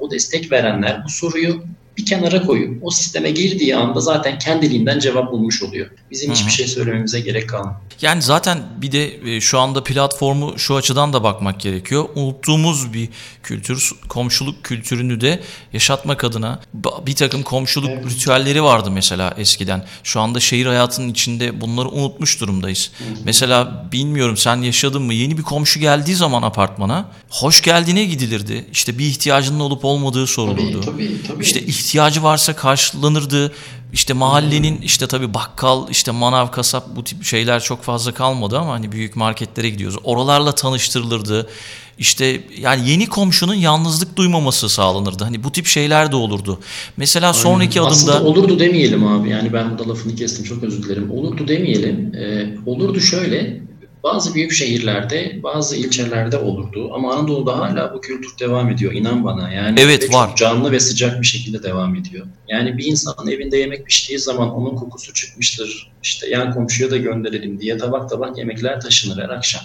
[0.00, 1.64] o destek verenler bu soruyu
[2.02, 5.90] bir kenara koyup o sisteme girdiği anda zaten kendiliğinden cevap bulmuş oluyor.
[6.10, 6.38] Bizim Hı-hı.
[6.38, 7.76] hiçbir şey söylememize gerek kalmıyor.
[8.02, 12.08] Yani zaten bir de e, şu anda platformu şu açıdan da bakmak gerekiyor.
[12.14, 13.08] Unuttuğumuz bir
[13.42, 15.40] kültür, komşuluk kültürünü de
[15.72, 16.60] yaşatmak adına
[17.06, 18.10] bir takım komşuluk evet.
[18.10, 19.84] ritüelleri vardı mesela eskiden.
[20.02, 22.90] Şu anda şehir hayatının içinde bunları unutmuş durumdayız.
[22.98, 23.08] Hı-hı.
[23.24, 25.14] Mesela bilmiyorum sen yaşadın mı?
[25.14, 28.66] Yeni bir komşu geldiği zaman apartmana hoş geldiğine gidilirdi.
[28.72, 30.80] İşte bir ihtiyacının olup olmadığı sorulurdu.
[30.80, 31.44] Tabii, tabii, tabii.
[31.44, 31.60] İşte
[31.92, 33.52] ihtiyacı varsa karşılanırdı.
[33.92, 38.72] İşte mahallenin işte tabii bakkal, işte manav, kasap bu tip şeyler çok fazla kalmadı ama
[38.72, 39.98] hani büyük marketlere gidiyoruz.
[40.04, 41.48] Oralarla tanıştırılırdı.
[41.98, 45.24] İşte yani yeni komşunun yalnızlık duymaması sağlanırdı.
[45.24, 46.58] Hani bu tip şeyler de olurdu.
[46.96, 47.38] Mesela Aynen.
[47.38, 47.92] sonraki adımda...
[47.92, 49.30] Aslında olurdu demeyelim abi.
[49.30, 51.10] Yani ben burada lafını kestim çok özür dilerim.
[51.10, 52.14] Olurdu demeyelim.
[52.14, 53.60] Ee, olurdu şöyle.
[54.02, 59.52] Bazı büyük şehirlerde, bazı ilçelerde olurdu ama Anadolu'da hala bu kültür devam ediyor inan bana.
[59.52, 60.36] Yani evet, var.
[60.36, 62.26] canlı ve sıcak bir şekilde devam ediyor.
[62.48, 65.92] Yani bir insanın evinde yemek piştiği zaman onun kokusu çıkmıştır.
[66.02, 69.62] İşte yan komşuya da gönderelim diye tabak tabak yemekler taşınır her akşam.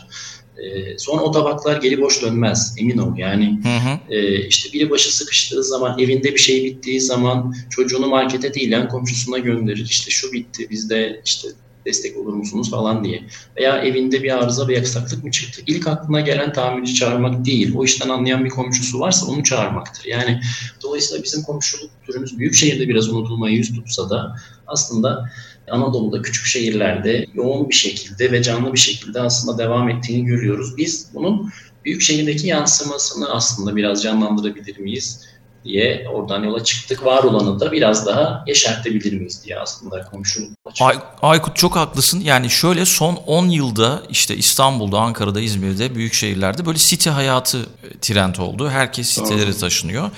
[0.57, 4.15] Ee, sonra o tabaklar geri boş dönmez emin ol yani hı hı.
[4.15, 8.89] E, işte biri başı sıkıştığı zaman evinde bir şey bittiği zaman çocuğunu markete değil yan
[8.89, 11.47] komşusuna gönderir işte şu bitti bizde işte
[11.87, 13.23] destek olur musunuz falan diye.
[13.57, 15.61] Veya evinde bir arıza bir aksaklık mı çıktı?
[15.67, 17.75] İlk aklına gelen tamirci çağırmak değil.
[17.75, 20.05] O işten anlayan bir komşusu varsa onu çağırmaktır.
[20.05, 20.41] Yani
[20.83, 24.35] dolayısıyla bizim komşuluk türümüz büyük şehirde biraz unutulmaya yüz tutsa da
[24.67, 25.31] aslında
[25.71, 30.77] Anadolu'da küçük şehirlerde yoğun bir şekilde ve canlı bir şekilde aslında devam ettiğini görüyoruz.
[30.77, 31.51] Biz bunun
[31.85, 35.25] büyük şehirdeki yansımasını aslında biraz canlandırabilir miyiz?
[35.67, 37.05] Diye oradan yola çıktık.
[37.05, 40.49] Var olanı da biraz daha yeşertebilir miyiz diye aslında komşuluk.
[40.81, 42.19] Ay, Aykut çok haklısın.
[42.19, 47.99] Yani şöyle son 10 yılda işte İstanbul'da, Ankara'da, İzmir'de büyük şehirlerde böyle site hayatı e,
[48.01, 48.69] trend oldu.
[48.69, 49.57] Herkes sitelere Doğru.
[49.57, 50.11] taşınıyor.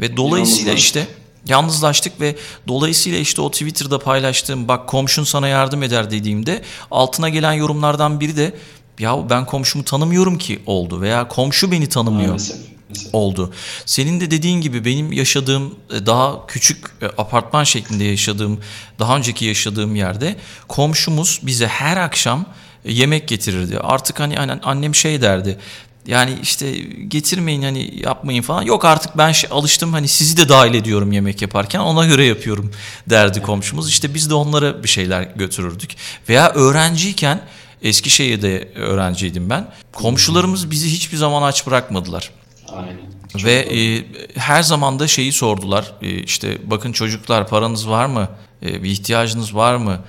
[0.00, 1.06] Ve dolayısıyla işte
[1.48, 2.36] Yalnızlaştık ve
[2.68, 8.36] dolayısıyla işte o Twitter'da paylaştığım bak komşun sana yardım eder dediğimde altına gelen yorumlardan biri
[8.36, 8.54] de
[8.98, 12.28] ya ben komşumu tanımıyorum ki oldu veya komşu beni tanımıyor.
[12.28, 12.71] Maalesef
[13.12, 13.52] oldu.
[13.86, 18.60] Senin de dediğin gibi benim yaşadığım e, daha küçük e, apartman şeklinde yaşadığım,
[18.98, 20.36] daha önceki yaşadığım yerde
[20.68, 22.46] komşumuz bize her akşam
[22.84, 23.78] e, yemek getirirdi.
[23.78, 25.58] Artık hani annem şey derdi.
[26.06, 26.72] Yani işte
[27.08, 28.62] getirmeyin hani yapmayın falan.
[28.62, 32.72] Yok artık ben şey, alıştım hani sizi de dahil ediyorum yemek yaparken ona göre yapıyorum
[33.10, 33.88] derdi komşumuz.
[33.88, 35.96] İşte biz de onlara bir şeyler götürürdük.
[36.28, 37.40] Veya öğrenciyken
[37.82, 39.68] Eskişehir'de öğrenciydim ben.
[39.92, 42.30] Komşularımız bizi hiçbir zaman aç bırakmadılar.
[42.76, 42.96] Aynen.
[43.44, 44.04] Ve e,
[44.40, 45.92] her zaman da şeyi sordular.
[46.02, 48.28] E, işte bakın çocuklar paranız var mı?
[48.62, 50.00] E, bir ihtiyacınız var mı?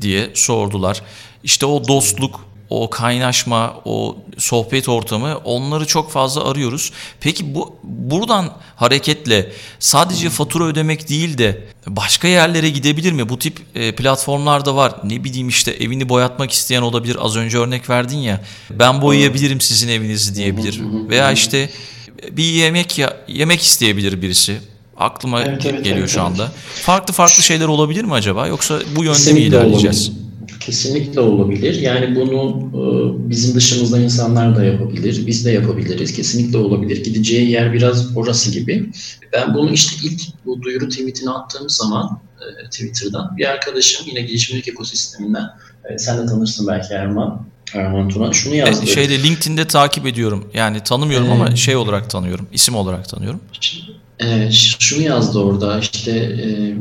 [0.00, 1.02] diye sordular.
[1.44, 6.92] İşte o dostluk, o kaynaşma, o sohbet ortamı onları çok fazla arıyoruz.
[7.20, 13.28] Peki bu buradan hareketle sadece fatura ödemek değil de başka yerlere gidebilir mi?
[13.28, 14.94] Bu tip e, platformlarda var.
[15.04, 17.16] Ne bileyim işte evini boyatmak isteyen olabilir.
[17.20, 18.40] Az önce örnek verdin ya.
[18.70, 20.80] Ben boyayabilirim sizin evinizi diyebilir.
[21.08, 21.70] Veya işte
[22.32, 24.58] bir yemek ya, yemek isteyebilir birisi.
[24.96, 26.30] Aklıma Evet, evet, geliyor evet, şu evet.
[26.30, 26.52] anda.
[26.74, 28.46] Farklı farklı şeyler olabilir mi acaba?
[28.46, 30.08] Yoksa bu yönde mi ilerleyeceğiz?
[30.08, 30.30] olabilir.
[30.60, 31.74] Kesinlikle olabilir.
[31.74, 32.82] Yani bunu e,
[33.30, 35.26] bizim dışımızda insanlar da yapabilir.
[35.26, 36.12] Biz de yapabiliriz.
[36.12, 37.04] Kesinlikle olabilir.
[37.04, 38.90] Gideceği yer biraz orası gibi.
[39.32, 44.68] Ben bunu işte ilk bu duyuru tweetini attığım zaman e, Twitter'dan bir arkadaşım yine girişimcilik
[44.68, 45.46] ekosisteminden
[45.90, 47.46] e, sen de tanırsın belki Erman.
[47.74, 48.82] Erman Turan şunu yazdı.
[48.84, 50.48] E, Şeyde LinkedIn'de takip ediyorum.
[50.54, 52.46] Yani tanımıyorum Ee, ama şey olarak tanıyorum.
[52.52, 53.40] isim olarak tanıyorum.
[54.22, 56.74] Ee, şunu yazdı orada işte e,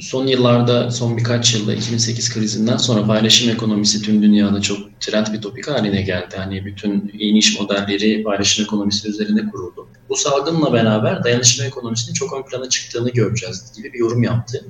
[0.00, 5.40] son yıllarda son birkaç yılda 2008 krizinden sonra paylaşım ekonomisi tüm dünyada çok trend bir
[5.42, 6.34] topik haline geldi.
[6.36, 9.88] Hani bütün yeni iş modelleri paylaşım ekonomisi üzerine kuruldu.
[10.08, 14.64] Bu salgınla beraber dayanışma ekonomisinin çok ön plana çıktığını göreceğiz gibi bir yorum yaptı.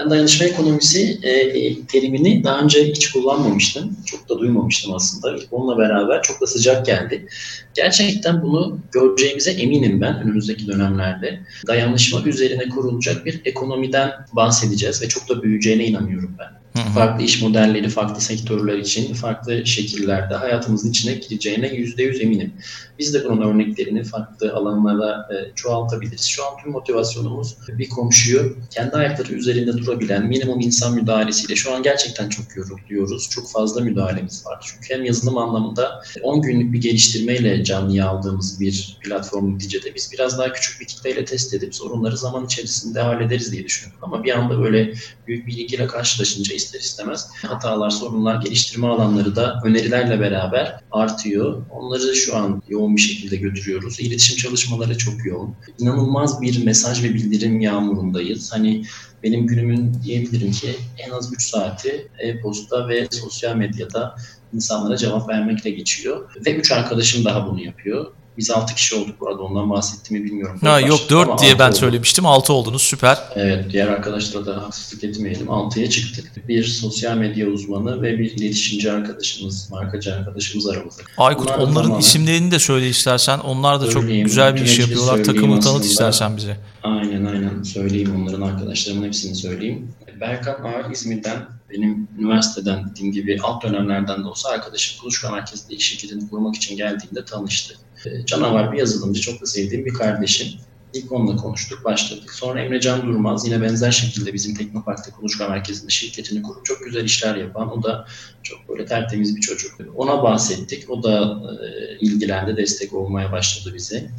[0.00, 3.96] Ben dayanışma ekonomisi e, terimini daha önce hiç kullanmamıştım.
[4.06, 5.36] Çok da duymamıştım aslında.
[5.50, 7.26] Onunla beraber çok da sıcak geldi.
[7.74, 11.40] Gerçekten bunu göreceğimize eminim ben önümüzdeki dönemlerde.
[11.66, 16.59] Dayanışma üzerine kurulacak bir ekonomiden bahsedeceğiz ve çok da büyüyeceğine inanıyorum ben.
[16.76, 16.94] Hı hı.
[16.94, 22.54] Farklı iş modelleri, farklı sektörler için farklı şekillerde hayatımızın içine gireceğine yüzde yüz eminim.
[22.98, 26.24] Biz de bunun örneklerini farklı alanlara e, çoğaltabiliriz.
[26.24, 31.82] Şu an tüm motivasyonumuz bir komşuyu kendi ayakları üzerinde durabilen minimum insan müdahalesiyle şu an
[31.82, 33.30] gerçekten çok yoruluyoruz.
[33.30, 34.58] Çok fazla müdahalemiz var.
[34.62, 40.38] Çünkü hem yazılım anlamında 10 günlük bir geliştirmeyle canlıya aldığımız bir platform neticede biz biraz
[40.38, 44.00] daha küçük bir kitleyle test edip sorunları zaman içerisinde hallederiz diye düşünüyorum.
[44.02, 44.94] Ama bir anda böyle
[45.26, 51.62] büyük bir ilgiyle karşılaşınca ister istemez hatalar, sorunlar, geliştirme alanları da önerilerle beraber artıyor.
[51.70, 54.00] Onları şu an yoğun bir şekilde götürüyoruz.
[54.00, 55.54] İletişim çalışmaları çok yoğun.
[55.78, 58.52] İnanılmaz bir mesaj ve bildirim yağmurundayız.
[58.52, 58.84] Hani
[59.22, 64.16] benim günümün diyebilirim ki en az 3 saati e-posta ve sosyal medyada
[64.54, 66.30] insanlara cevap vermekle geçiyor.
[66.46, 68.12] Ve 3 arkadaşım daha bunu yapıyor.
[68.40, 70.58] Biz 6 kişi olduk bu arada ondan bahsettiğimi bilmiyorum.
[70.62, 71.78] Ha, yok Başladık ama 4 diye ben olduk.
[71.78, 72.26] söylemiştim.
[72.26, 73.18] 6 oldunuz süper.
[73.34, 75.46] Evet, diğer arkadaşlara da haksızlık etmeyelim.
[75.46, 76.48] 6'ya çıktık.
[76.48, 81.02] Bir sosyal medya uzmanı ve bir iletişimci arkadaşımız, markacı arkadaşımız aramızda.
[81.18, 83.38] Aykut Bunlar onların tamamen- isimlerini de söyle istersen.
[83.38, 84.24] Onlar da çok Söyleyeyim.
[84.26, 85.24] güzel bir iş yapıyorlar.
[85.24, 86.56] Takımı tanıt istersen bize.
[86.82, 89.92] Aynen aynen söyleyeyim onların arkadaşlarımın hepsini söyleyeyim.
[90.20, 91.36] Berkan Ağar İzmir'den
[91.70, 96.76] benim üniversiteden dediğim gibi alt dönemlerden de olsa arkadaşım Kuluçka Merkezi'nde iş şirketini kurmak için
[96.76, 97.74] geldiğinde tanıştı.
[98.06, 100.48] Ee, Canavar bir yazılımcı, çok da sevdiğim bir kardeşim.
[100.92, 102.32] İlk onunla konuştuk, başladık.
[102.32, 107.04] Sonra Emre Can Durmaz yine benzer şekilde bizim Teknopark'ta Kuluçka Merkezi'nde şirketini kurup çok güzel
[107.04, 108.06] işler yapan, o da
[108.42, 109.72] çok böyle tertemiz bir çocuk.
[109.94, 114.10] Ona bahsettik, o da e, ilgilendi, destek olmaya başladı bize.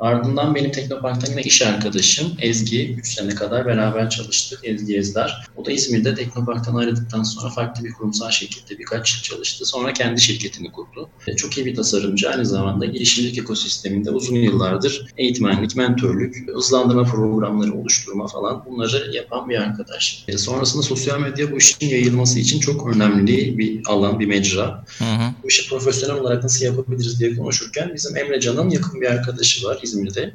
[0.00, 2.94] Ardından benim Teknopark'tan yine iş arkadaşım Ezgi.
[2.94, 4.60] 3 sene kadar beraber çalıştık.
[4.62, 5.46] Ezgi Ezdar.
[5.56, 9.66] O da İzmir'de Teknopark'tan ayrıldıktan sonra farklı bir kurumsal şirkette birkaç yıl çalıştı.
[9.66, 11.08] Sonra kendi şirketini kurdu.
[11.26, 12.30] E, Çok iyi bir tasarımcı.
[12.30, 19.56] Aynı zamanda girişimcilik ekosisteminde uzun yıllardır eğitmenlik, mentörlük, hızlandırma programları oluşturma falan bunları yapan bir
[19.56, 20.24] arkadaş.
[20.28, 25.04] E, Sonrasında sosyal medya bu işin yayılması için çok önemli bir alan, bir mecra Hı
[25.04, 25.32] hı.
[25.42, 29.78] bu işi profesyonel olarak nasıl yapabiliriz diye konuşurken bizim Emre Can'ın yakın bir arkadaşı var
[29.86, 30.34] İzmir'de.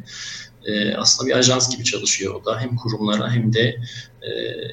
[0.65, 2.59] Ee, aslında bir ajans gibi çalışıyor o da.
[2.59, 3.77] Hem kurumlara hem de
[4.21, 4.29] e,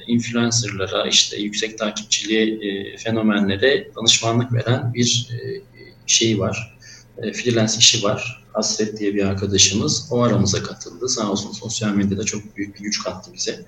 [0.07, 5.37] influencerlara, işte yüksek takipçili e, fenomenlere danışmanlık veren bir e,
[6.07, 6.77] şey var.
[7.17, 8.45] E, freelance işi var.
[8.53, 10.07] Hasret diye bir arkadaşımız.
[10.11, 11.09] O aramıza katıldı.
[11.09, 13.65] Sağ olsun sosyal medyada çok büyük bir güç kattı bize.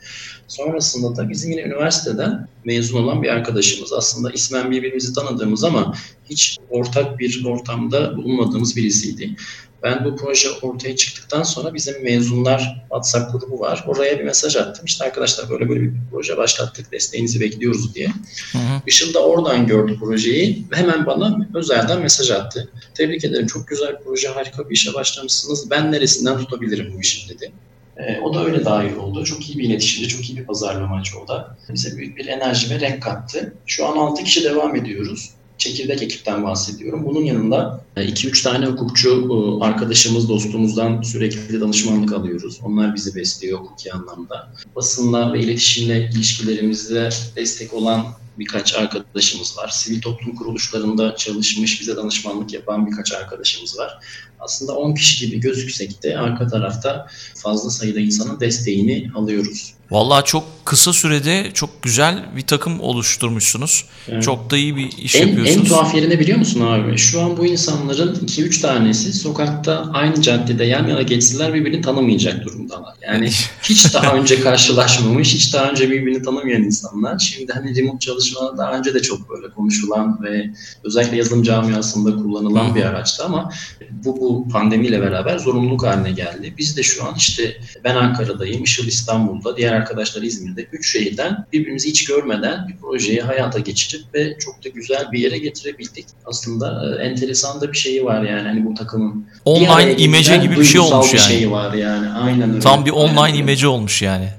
[0.48, 3.94] Sonrasında da bizim yine üniversiteden mezun olan bir arkadaşımız.
[3.94, 5.96] Aslında ismen birbirimizi tanıdığımız ama
[6.30, 9.36] hiç ortak bir ortamda bulunmadığımız birisiydi.
[9.84, 13.84] Ben bu proje ortaya çıktıktan sonra bizim mezunlar WhatsApp grubu var.
[13.88, 14.86] Oraya bir mesaj attım.
[14.86, 16.92] İşte arkadaşlar böyle böyle bir proje başlattık.
[16.92, 18.08] Desteğinizi bekliyoruz diye.
[18.52, 18.82] Hı hı.
[18.88, 22.70] Işıl da oradan gördü projeyi ve hemen bana özelden mesaj attı.
[22.94, 25.70] Tebrik ederim çok güzel bir proje, harika bir işe başlamışsınız.
[25.70, 27.52] Ben neresinden tutabilirim bu işi dedi.
[27.98, 29.26] Ee, o da öyle dahil oldu.
[29.26, 31.58] Çok iyi bir iletişimci, çok iyi bir pazarlamacı o da.
[31.74, 33.54] Bize büyük bir enerji ve renk kattı.
[33.66, 35.30] Şu an 6 kişi devam ediyoruz.
[35.62, 37.06] Çekirdek ekipten bahsediyorum.
[37.06, 42.60] Bunun yanında 2-3 e, tane hukukçu e, arkadaşımız, dostumuzdan sürekli danışmanlık alıyoruz.
[42.64, 44.54] Onlar bizi besliyor hukuki anlamda.
[44.76, 48.06] Basınla ve iletişimle ilişkilerimizde destek olan
[48.40, 49.70] birkaç arkadaşımız var.
[49.70, 54.00] Sivil toplum kuruluşlarında çalışmış, bize danışmanlık yapan birkaç arkadaşımız var.
[54.40, 59.74] Aslında 10 kişi gibi gözüksek de arka tarafta fazla sayıda insanın desteğini alıyoruz.
[59.92, 63.86] Vallahi çok kısa sürede çok güzel bir takım oluşturmuşsunuz.
[64.08, 64.24] Evet.
[64.24, 65.60] Çok da iyi bir iş en, yapıyorsunuz.
[65.60, 66.98] En tuhaf yerine biliyor musun abi?
[66.98, 72.96] Şu an bu insanların 2-3 tanesi sokakta aynı caddede yan yana geçseler birbirini tanımayacak durumdalar.
[73.02, 73.30] Yani
[73.64, 77.20] hiç daha önce karşılaşmamış, hiç daha önce birbirini tanımayan insanlar.
[77.20, 80.50] Şimdi hani remote çalışma daha önce de çok böyle konuşulan ve
[80.84, 83.52] özellikle yazılım camiasında kullanılan bir araçtı ama
[83.92, 86.54] bu, bu pandemiyle beraber zorunluluk haline geldi.
[86.58, 90.68] Biz de şu an işte ben Ankara'dayım, Işıl İstanbul'da, diğer arkadaşlar İzmir'de.
[90.72, 95.38] Üç şehirden birbirimizi hiç görmeden bir projeyi hayata geçirip ve çok da güzel bir yere
[95.38, 96.06] getirebildik.
[96.26, 99.26] Aslında e, enteresan da bir şeyi var yani hani bu takımın.
[99.46, 101.28] Online imece gibi bir şey olmuş bir yani.
[101.28, 102.10] şey var yani.
[102.10, 102.60] Aynen öyle.
[102.60, 104.30] Tam bir online Aynen imece olmuş yani.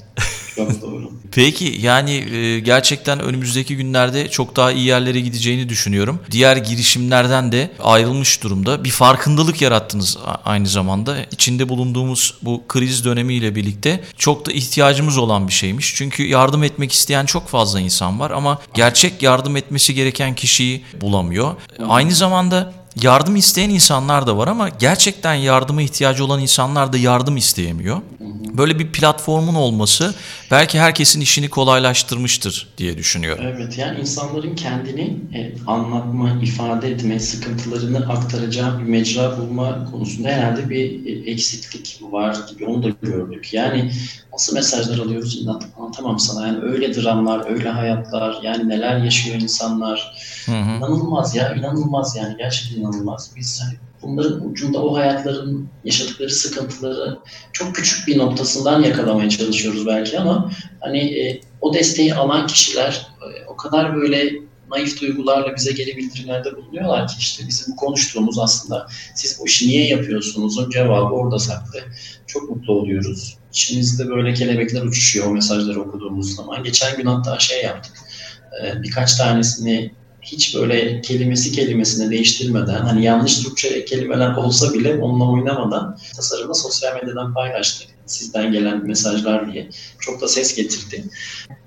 [0.57, 1.11] Çok doğru.
[1.35, 6.21] Peki yani e, gerçekten önümüzdeki günlerde çok daha iyi yerlere gideceğini düşünüyorum.
[6.31, 8.85] Diğer girişimlerden de ayrılmış durumda.
[8.85, 11.17] Bir farkındalık yarattınız aynı zamanda.
[11.31, 15.95] İçinde bulunduğumuz bu kriz dönemiyle birlikte çok da ihtiyacımız olan bir şeymiş.
[15.95, 21.55] Çünkü yardım etmek isteyen çok fazla insan var ama gerçek yardım etmesi gereken kişiyi bulamıyor.
[21.89, 27.37] Aynı zamanda yardım isteyen insanlar da var ama gerçekten yardıma ihtiyacı olan insanlar da yardım
[27.37, 28.01] isteyemiyor.
[28.57, 30.15] Böyle bir platformun olması
[30.51, 33.45] belki herkesin işini kolaylaştırmıştır diye düşünüyorum.
[33.47, 40.71] Evet yani insanların kendini e, anlatma, ifade etme, sıkıntılarını aktaracağı bir mecra bulma konusunda herhalde
[40.71, 43.55] bir e, eksiklik var gibi onu da gördük.
[43.55, 43.93] Yani
[44.33, 46.47] nasıl mesajlar alıyoruz anlatamam sana.
[46.47, 50.15] Yani öyle dramlar, öyle hayatlar, yani neler yaşıyor insanlar.
[50.47, 50.77] Hı hı.
[50.77, 53.31] İnanılmaz ya, inanılmaz yani gerçekten inanılmaz.
[53.37, 57.19] Biz hani bunların ucunda o hayatların yaşadıkları sıkıntıları
[57.53, 63.47] çok küçük bir noktasından yakalamaya çalışıyoruz belki ama hani e, o desteği alan kişiler e,
[63.47, 64.33] o kadar böyle
[64.71, 69.89] naif duygularla bize geri bildirimlerde bulunuyorlar ki işte bizim konuştuğumuz aslında siz bu işi niye
[69.89, 71.81] yapıyorsunuzun cevabı orada saklı.
[72.27, 73.39] Çok mutlu oluyoruz.
[73.53, 76.65] İçimizde böyle kelebekler uçuşuyor o mesajları okuduğumuz zaman.
[76.65, 77.93] Geçen gün hatta şey yaptık.
[78.63, 79.93] E, birkaç tanesini
[80.23, 86.95] hiç böyle kelimesi kelimesine değiştirmeden hani yanlış Türkçe kelimeler olsa bile onunla oynamadan tasarımı sosyal
[86.95, 87.89] medyadan paylaştık.
[88.07, 89.69] Sizden gelen mesajlar diye.
[90.01, 91.05] Çok da ses getirdi.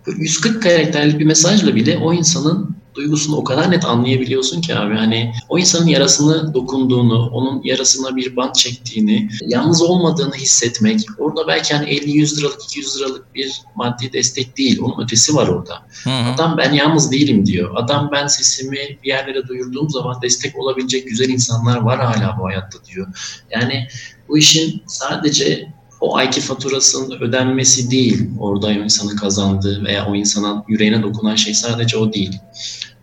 [0.07, 2.64] 140 karakterlik bir mesajla bile o insanın
[2.95, 8.35] duygusunu o kadar net anlayabiliyorsun ki abi hani o insanın yarasını dokunduğunu, onun yarasına bir
[8.35, 10.99] bant çektiğini, yalnız olmadığını hissetmek.
[11.17, 14.79] Orada belki hani 50-100 liralık, 200 liralık bir maddi destek değil.
[14.81, 15.75] Onun ötesi var orada.
[16.03, 16.33] Hı hı.
[16.33, 17.71] Adam ben yalnız değilim diyor.
[17.75, 22.77] Adam ben sesimi bir yerlere duyurduğum zaman destek olabilecek güzel insanlar var hala bu hayatta
[22.85, 23.07] diyor.
[23.51, 23.87] Yani
[24.29, 25.74] bu işin sadece
[26.05, 31.53] o ayki faturasının ödenmesi değil orada o insanın kazandığı veya o insanın yüreğine dokunan şey
[31.53, 32.39] sadece o değil.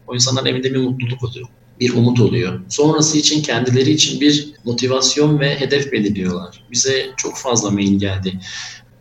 [0.08, 1.48] O insanların evinde bir mutluluk oluyor,
[1.80, 2.60] bir umut oluyor.
[2.68, 6.64] Sonrası için kendileri için bir motivasyon ve hedef belirliyorlar.
[6.70, 8.40] Bize çok fazla mail geldi.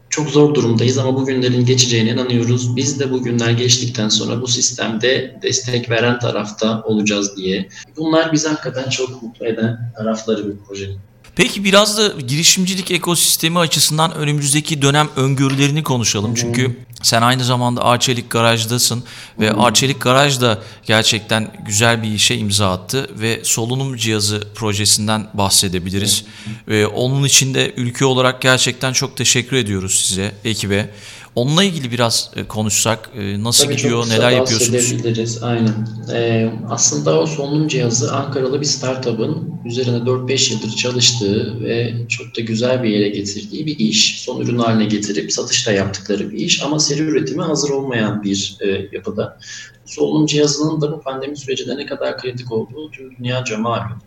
[0.09, 2.75] Çok zor durumdayız ama bu günlerin geçeceğine inanıyoruz.
[2.75, 7.69] Biz de bu günler geçtikten sonra bu sistemde destek veren tarafta olacağız diye.
[7.97, 10.99] Bunlar bizi hakikaten çok mutlu eden tarafları bu projenin.
[11.35, 16.35] Peki biraz da girişimcilik ekosistemi açısından önümüzdeki dönem öngörülerini konuşalım.
[16.35, 19.03] Çünkü sen aynı zamanda Arçelik Garaj'dasın
[19.39, 26.25] ve Arçelik Garaj da gerçekten güzel bir işe imza attı ve solunum cihazı projesinden bahsedebiliriz.
[26.67, 30.89] Ve onun için de ülke olarak gerçekten çok teşekkür ediyoruz size, ekibe.
[31.35, 35.43] Onunla ilgili biraz e, konuşsak e, nasıl Tabii gidiyor, neler yapıyorsunuz?
[35.43, 35.87] Aynen.
[36.13, 42.41] Ee, aslında o solunum cihazı Ankaralı bir startup'ın üzerine 4-5 yıldır çalıştığı ve çok da
[42.41, 44.21] güzel bir yere getirdiği bir iş.
[44.21, 48.67] Son ürün haline getirip satışta yaptıkları bir iş ama seri üretime hazır olmayan bir e,
[48.91, 49.37] yapıda.
[49.85, 54.01] Solunum cihazının da bu pandemi sürecinde ne kadar kritik olduğu tüm dünyaca malum.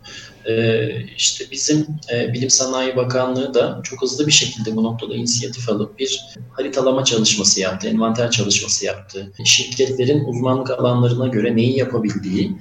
[0.46, 5.68] Ee, işte bizim e, Bilim Sanayi Bakanlığı da çok hızlı bir şekilde bu noktada inisiyatif
[5.68, 9.32] alıp bir haritalama çalışması yaptı, envanter çalışması yaptı.
[9.44, 12.52] Şirketlerin uzmanlık alanlarına göre neyi yapabildiği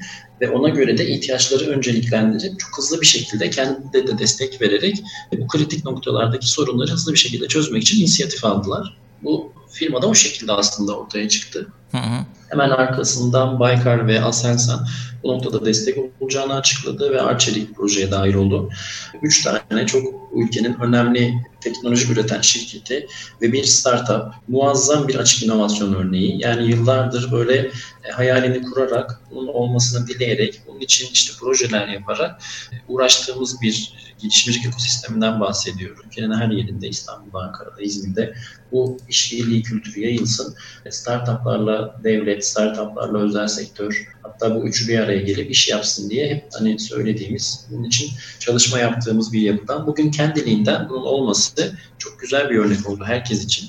[0.42, 5.04] ve ona göre de ihtiyaçları önceliklendirip çok hızlı bir şekilde kendine de destek vererek
[5.38, 8.98] bu kritik noktalardaki sorunları hızlı bir şekilde çözmek için inisiyatif aldılar.
[9.24, 11.68] Bu firma da o şekilde aslında ortaya çıktı.
[11.92, 12.26] Hı hı.
[12.50, 14.88] Hemen arkasından Baykar ve Aselsan
[15.24, 18.70] bu noktada destek olacağını açıkladı ve Arçelik projeye dahil oldu.
[19.22, 20.04] Üç tane çok
[20.36, 23.08] ülkenin önemli teknoloji üreten şirketi
[23.42, 26.42] ve bir startup muazzam bir açık inovasyon örneği.
[26.42, 27.72] Yani yıllardır böyle
[28.04, 34.66] e, hayalini kurarak, bunun olmasını dileyerek, bunun için işte projeler yaparak e, uğraştığımız bir girişimcilik
[34.66, 36.04] ekosisteminden bahsediyorum.
[36.06, 38.34] Ülkenin her yerinde, İstanbul'da, Ankara'da, İzmir'de
[38.72, 40.56] bu işbirliği kültürü yayılsın.
[40.86, 46.30] E, startuplarla devlet, startuplarla özel sektör, hatta bu üçü bir araya gelip iş yapsın diye
[46.30, 48.10] hep hani söylediğimiz, bunun için
[48.40, 53.68] çalışma yaptığımız bir yapıdan bugün kendiliğinden bunun olması çok güzel bir örnek oldu herkes için.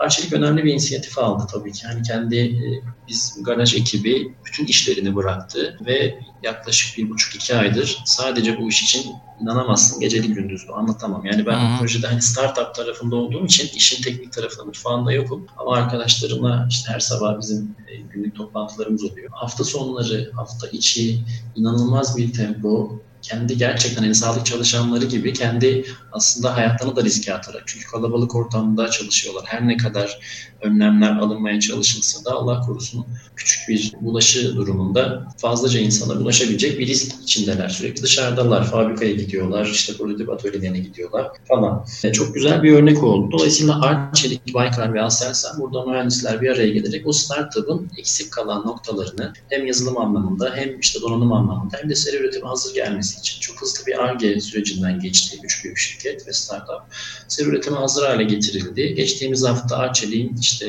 [0.00, 1.86] Arçelik önemli bir inisiyatif aldı tabii ki.
[1.86, 8.02] Yani kendi e, biz garaj ekibi bütün işlerini bıraktı ve yaklaşık bir buçuk iki aydır
[8.04, 11.26] sadece bu iş için inanamazsın geceli gündüzlü anlatamam.
[11.26, 11.74] Yani ben Hı-hı.
[11.74, 15.46] bu projede hani startup tarafında olduğum için işin teknik tarafında mutfağında yokum.
[15.56, 19.30] Ama arkadaşlarımla işte her sabah bizim e, günlük toplantılarımız oluyor.
[19.32, 21.24] Hafta sonları, hafta içi
[21.56, 27.62] inanılmaz bir tempo, kendi gerçekten hani sağlık çalışanları gibi kendi aslında hayatlarını da riske atarak
[27.66, 29.44] çünkü kalabalık ortamda çalışıyorlar.
[29.46, 30.18] Her ne kadar
[30.62, 33.06] önlemler alınmaya çalışılsa da Allah korusun
[33.36, 37.68] küçük bir bulaşı durumunda fazlaca insana bulaşabilecek bir risk içindeler.
[37.68, 41.86] Sürekli dışarıdalar, fabrikaya gidiyorlar, işte prototip atölyelerine gidiyorlar falan.
[42.04, 43.32] E, çok güzel bir örnek oldu.
[43.32, 49.32] Dolayısıyla Arçelik, Baykar ve Aselsan burada mühendisler bir araya gelerek o startup'ın eksik kalan noktalarını
[49.48, 53.62] hem yazılım anlamında hem işte donanım anlamında hem de seri üretime hazır gelmesi için çok
[53.62, 55.38] hızlı bir ARGE sürecinden geçti.
[55.42, 56.82] Üç büyük şirket ve startup.
[57.28, 58.94] Seri üretime hazır hale getirildi.
[58.94, 60.66] Geçtiğimiz hafta Arçelik'in işte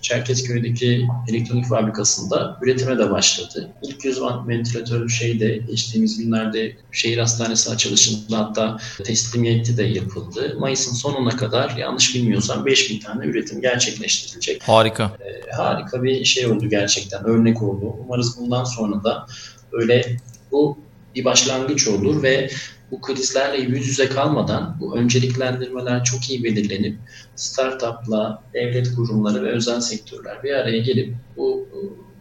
[0.00, 3.70] Çerkezköy'deki elektronik fabrikasında üretime de başladı.
[3.82, 10.56] İlk 100 watt ventilatör şeyde geçtiğimiz günlerde şehir hastanesi açılışında hatta teslimiyeti de yapıldı.
[10.58, 14.62] Mayıs'ın sonuna kadar yanlış bilmiyorsam 5000 tane üretim gerçekleştirilecek.
[14.62, 15.04] Harika.
[15.04, 17.24] E, harika bir şey oldu gerçekten.
[17.24, 17.96] Örnek oldu.
[18.04, 19.26] Umarız bundan sonra da
[19.72, 20.16] böyle
[20.50, 20.78] bu
[21.14, 22.50] bir başlangıç olur ve
[22.90, 26.98] bu krizlerle yüz yüze kalmadan bu önceliklendirmeler çok iyi belirlenip
[27.36, 31.68] startupla devlet kurumları ve özel sektörler bir araya gelip bu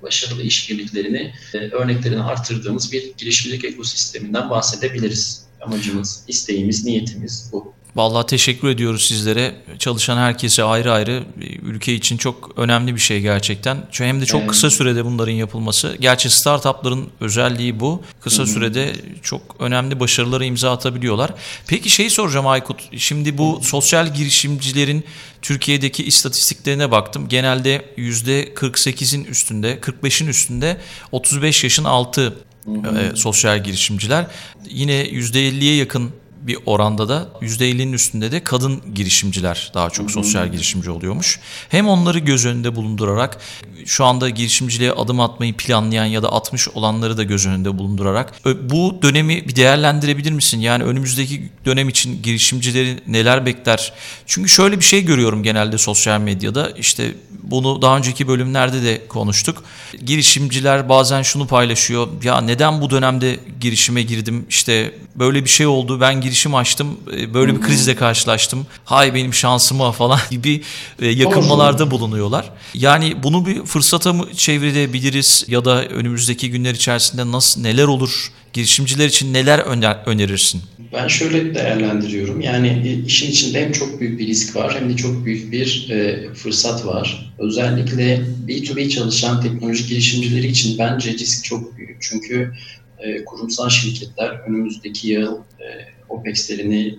[0.01, 5.47] başarılı işbirliklerini, e, örneklerini artırdığımız bir girişimcilik ekosisteminden bahsedebiliriz.
[5.61, 7.73] Amacımız, isteğimiz, niyetimiz bu.
[7.95, 9.55] Vallahi teşekkür ediyoruz sizlere.
[9.79, 11.23] Çalışan herkese ayrı ayrı
[11.61, 13.77] ülke için çok önemli bir şey gerçekten.
[13.91, 14.49] Çünkü hem de çok Evet.
[14.49, 15.97] kısa sürede bunların yapılması.
[15.99, 18.03] Gerçi startupların özelliği bu.
[18.21, 21.33] Kısa sürede çok önemli başarılara imza atabiliyorlar.
[21.67, 22.81] Peki şeyi soracağım Aykut.
[22.97, 25.03] Şimdi bu sosyal girişimcilerin
[25.41, 27.27] Türkiye'deki istatistiklerine baktım.
[27.29, 30.77] Genelde %48'in üstünde, 45'in üstünde
[31.11, 32.33] 35 yaşın altı
[32.67, 34.27] e, sosyal girişimciler.
[34.69, 36.11] Yine %50'ye yakın
[36.47, 41.39] bir oranda da %50'nin üstünde de kadın girişimciler daha çok sosyal girişimci oluyormuş.
[41.69, 43.37] Hem onları göz önünde bulundurarak
[43.85, 48.99] şu anda girişimciliğe adım atmayı planlayan ya da atmış olanları da göz önünde bulundurarak bu
[49.01, 50.59] dönemi bir değerlendirebilir misin?
[50.59, 53.93] Yani önümüzdeki dönem için girişimcileri neler bekler?
[54.25, 57.13] Çünkü şöyle bir şey görüyorum genelde sosyal medyada işte
[57.51, 59.63] bunu daha önceki bölümlerde de konuştuk.
[60.05, 62.07] Girişimciler bazen şunu paylaşıyor.
[62.23, 64.45] Ya neden bu dönemde girişime girdim?
[64.49, 66.01] İşte böyle bir şey oldu.
[66.01, 66.97] Ben girişim açtım.
[67.17, 68.67] e, Böyle bir krizle karşılaştım.
[68.85, 70.61] Hay benim şansıma falan gibi
[71.01, 72.49] e, yakınmalarda bulunuyorlar.
[72.73, 78.31] Yani bunu bir fırsata mı çevirebiliriz ya da önümüzdeki günler içerisinde nasıl neler olur?
[78.53, 80.61] Girişimciler için neler öner, önerirsin?
[80.93, 82.41] Ben şöyle değerlendiriyorum.
[82.41, 85.89] Yani e, işin içinde hem çok büyük bir risk var hem de çok büyük bir
[85.89, 87.33] e, fırsat var.
[87.39, 91.97] Özellikle B2B çalışan teknoloji girişimcileri için bence risk çok büyük.
[92.01, 92.51] Çünkü
[92.99, 95.65] e, kurumsal şirketler önümüzdeki yıl e,
[96.09, 96.95] OPEX'lerini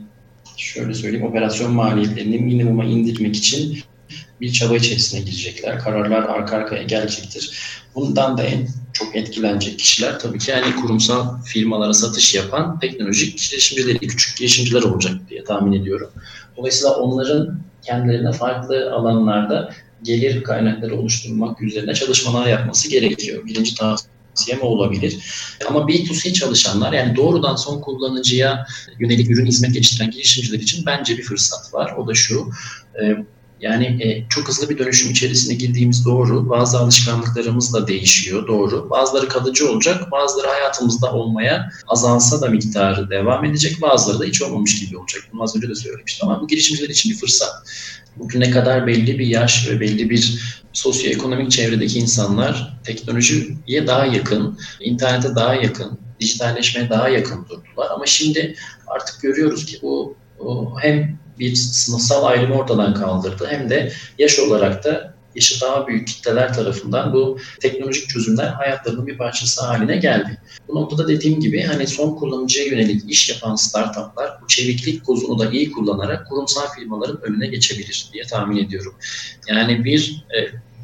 [0.56, 3.78] şöyle söyleyeyim operasyon maliyetlerini minimuma indirmek için
[4.40, 5.78] bir çaba içerisine girecekler.
[5.78, 7.58] Kararlar arka arkaya gelecektir.
[7.94, 13.98] Bundan da en çok etkilenecek kişiler tabii ki yani kurumsal firmalara satış yapan teknolojik girişimcileri,
[13.98, 16.10] küçük girişimciler olacak diye tahmin ediyorum.
[16.56, 23.46] Dolayısıyla onların kendilerine farklı alanlarda gelir kaynakları oluşturmak üzerine çalışmalar yapması gerekiyor.
[23.46, 25.18] Birinci tavsiyem olabilir.
[25.68, 28.66] Ama B2C çalışanlar yani doğrudan son kullanıcıya
[28.98, 31.94] yönelik ürün hizmet geliştiren girişimciler için bence bir fırsat var.
[31.98, 32.50] O da şu,
[33.02, 33.16] e,
[33.60, 36.50] yani e, çok hızlı bir dönüşüm içerisine girdiğimiz doğru.
[36.50, 38.90] Bazı alışkanlıklarımız da değişiyor doğru.
[38.90, 43.82] Bazıları kalıcı olacak, bazıları hayatımızda olmaya azalsa da miktarı devam edecek.
[43.82, 45.22] Bazıları da hiç olmamış gibi olacak.
[45.32, 47.50] Bunu az önce de söylemiştim ama bu girişimciler için bir fırsat.
[48.16, 50.38] Bugüne kadar belli bir yaş ve belli bir
[50.72, 57.90] sosyoekonomik çevredeki insanlar teknolojiye daha yakın, internete daha yakın, dijitalleşmeye daha yakın durdular.
[57.94, 58.54] Ama şimdi
[58.86, 60.16] artık görüyoruz ki bu
[60.80, 66.54] hem bir sınıfsal ayrımı ortadan kaldırdı hem de yaş olarak da yaşı daha büyük kitleler
[66.54, 70.40] tarafından bu teknolojik çözümler hayatlarının bir parçası haline geldi.
[70.68, 75.50] Bu noktada dediğim gibi hani son kullanıcıya yönelik iş yapan startuplar bu çeviklik kozunu da
[75.50, 78.94] iyi kullanarak kurumsal firmaların önüne geçebilir diye tahmin ediyorum.
[79.48, 80.38] Yani bir e,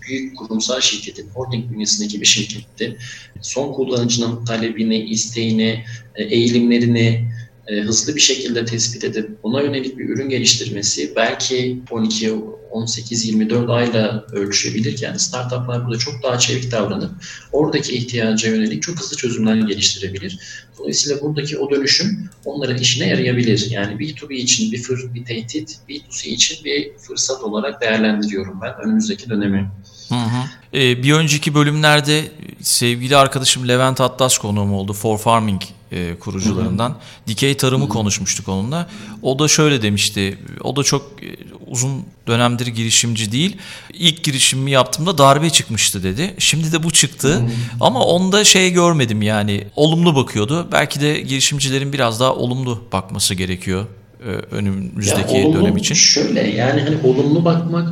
[0.09, 2.97] büyük kurumsal şirketin, holding bünyesindeki bir şirkette
[3.43, 5.85] son kullanıcının talebini, isteğini,
[6.15, 7.31] e, eğilimlerini
[7.67, 12.35] e, hızlı bir şekilde tespit edip ona yönelik bir ürün geliştirmesi belki 12,
[12.71, 17.11] 18, 24 ayla ölçülebilirken startuplar burada çok daha çevik davranıp
[17.53, 20.39] oradaki ihtiyaca yönelik çok hızlı çözümler geliştirebilir.
[20.79, 23.71] Dolayısıyla buradaki o dönüşüm onların işine yarayabilir.
[23.71, 29.31] Yani B2B için bir, fır, bir tehdit, B2C için bir fırsat olarak değerlendiriyorum ben önümüzdeki
[29.31, 29.71] dönemi.
[30.09, 30.79] Hı hı.
[30.79, 32.25] Ee, bir önceki bölümlerde
[32.61, 34.93] sevgili arkadaşım Levent Atlas konuğum oldu.
[34.93, 35.63] For Farming
[35.95, 36.91] e, kurucularından.
[36.91, 36.99] Hı hı.
[37.27, 37.93] Dikey tarımı hı hı.
[37.93, 38.89] konuşmuştuk onunla.
[39.23, 40.39] O da şöyle demişti.
[40.65, 41.27] O da çok e,
[41.67, 43.57] uzun dönemdir girişimci değil.
[43.93, 46.35] İlk girişimimi yaptığımda darbe çıkmıştı dedi.
[46.39, 47.35] Şimdi de bu çıktı.
[47.35, 47.47] Hı.
[47.81, 49.67] Ama onda şey görmedim yani.
[49.77, 50.69] Olumlu bakıyordu.
[50.73, 53.87] Belki de girişimcilerin biraz daha olumlu bakması gerekiyor
[54.25, 55.95] e, önümüzdeki ya olumlu, dönem için.
[55.95, 57.89] Şöyle yani hani olumlu bakmak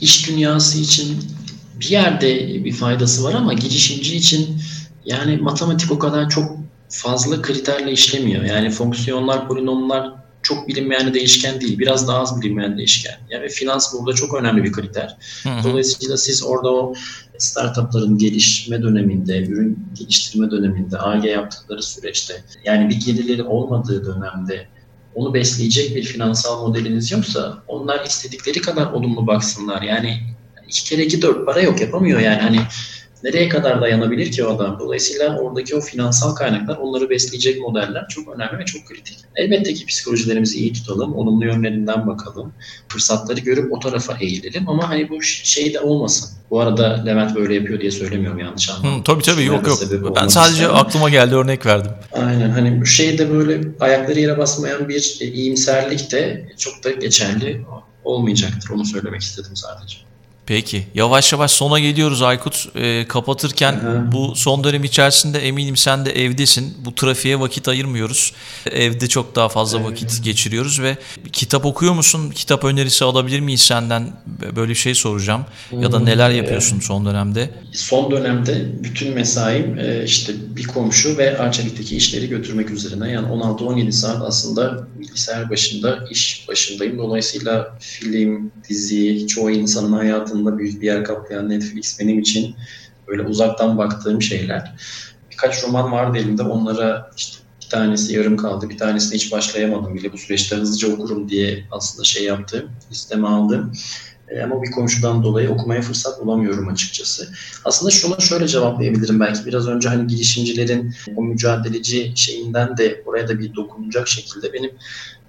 [0.00, 1.24] iş dünyası için
[1.80, 4.62] bir yerde bir faydası var ama girişimci için
[5.04, 8.44] yani matematik o kadar çok fazla kriterle işlemiyor.
[8.44, 10.12] Yani fonksiyonlar, polinomlar
[10.42, 11.78] çok bilinmeyen değişken değil.
[11.78, 13.14] Biraz daha az bilinmeyen değişken.
[13.30, 15.16] Yani finans burada çok önemli bir kriter.
[15.42, 15.64] Hı hı.
[15.64, 16.94] Dolayısıyla siz orada o
[17.38, 24.66] startupların gelişme döneminde, ürün geliştirme döneminde, AG yaptıkları süreçte yani bir gelirleri olmadığı dönemde
[25.14, 29.82] onu besleyecek bir finansal modeliniz yoksa onlar istedikleri kadar olumlu baksınlar.
[29.82, 30.20] Yani
[30.68, 32.40] iki kere iki dört para yok yapamıyor yani.
[32.40, 32.60] Hani
[33.24, 34.78] nereye kadar dayanabilir ki o adam?
[34.80, 39.18] Dolayısıyla oradaki o finansal kaynaklar onları besleyecek modeller çok önemli ve çok kritik.
[39.36, 42.52] Elbette ki psikolojilerimizi iyi tutalım, olumlu yönlerinden bakalım,
[42.88, 46.30] fırsatları görüp o tarafa eğilelim ama hani bu şey de olmasın.
[46.50, 49.00] Bu arada Levent böyle yapıyor diye söylemiyorum yanlış anlamadım.
[49.00, 49.78] Hı, tabii tabii yok yok.
[50.16, 50.76] Ben sadece istemem.
[50.76, 51.90] aklıma geldi örnek verdim.
[52.12, 57.64] Aynen hani bu şeyde böyle ayakları yere basmayan bir iyimserlik de çok da geçerli
[58.04, 58.70] olmayacaktır.
[58.70, 59.96] Onu söylemek istedim sadece.
[60.46, 60.86] Peki.
[60.94, 62.68] Yavaş yavaş sona geliyoruz Aykut.
[62.76, 64.12] E, kapatırken Hı-hı.
[64.12, 66.76] bu son dönem içerisinde eminim sen de evdesin.
[66.84, 68.32] Bu trafiğe vakit ayırmıyoruz.
[68.70, 69.90] Evde çok daha fazla evet.
[69.90, 70.96] vakit geçiriyoruz ve
[71.32, 72.30] kitap okuyor musun?
[72.30, 74.10] Kitap önerisi alabilir miyiz senden?
[74.56, 75.44] Böyle bir şey soracağım.
[75.70, 75.80] Hı-hı.
[75.80, 77.50] Ya da neler yapıyorsun son dönemde?
[77.72, 83.10] Son dönemde bütün mesaim e, işte bir komşu ve Arçelik'teki işleri götürmek üzerine.
[83.10, 86.98] Yani 16-17 saat aslında bilgisayar başında, iş başındayım.
[86.98, 92.54] Dolayısıyla film, dizi, çoğu insanın hayatında hayatımda büyük bir yer kaplayan Netflix benim için
[93.08, 94.74] böyle uzaktan baktığım şeyler.
[95.30, 100.12] Birkaç roman vardı elimde onlara işte bir tanesi yarım kaldı, bir tanesine hiç başlayamadım bile
[100.12, 103.72] bu süreçte hızlıca okurum diye aslında şey yaptım, listeme aldım.
[104.28, 107.28] E, ama bir komşudan dolayı okumaya fırsat bulamıyorum açıkçası.
[107.64, 113.38] Aslında şunu şöyle cevaplayabilirim belki biraz önce hani girişimcilerin o mücadeleci şeyinden de oraya da
[113.38, 114.70] bir dokunacak şekilde benim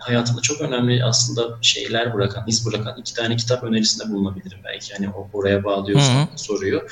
[0.04, 4.94] hayatımda çok önemli aslında şeyler bırakan, iz bırakan iki tane kitap önerisinde bulunabilirim belki.
[4.94, 6.88] Hani o oraya bağlıyorsan soruyu.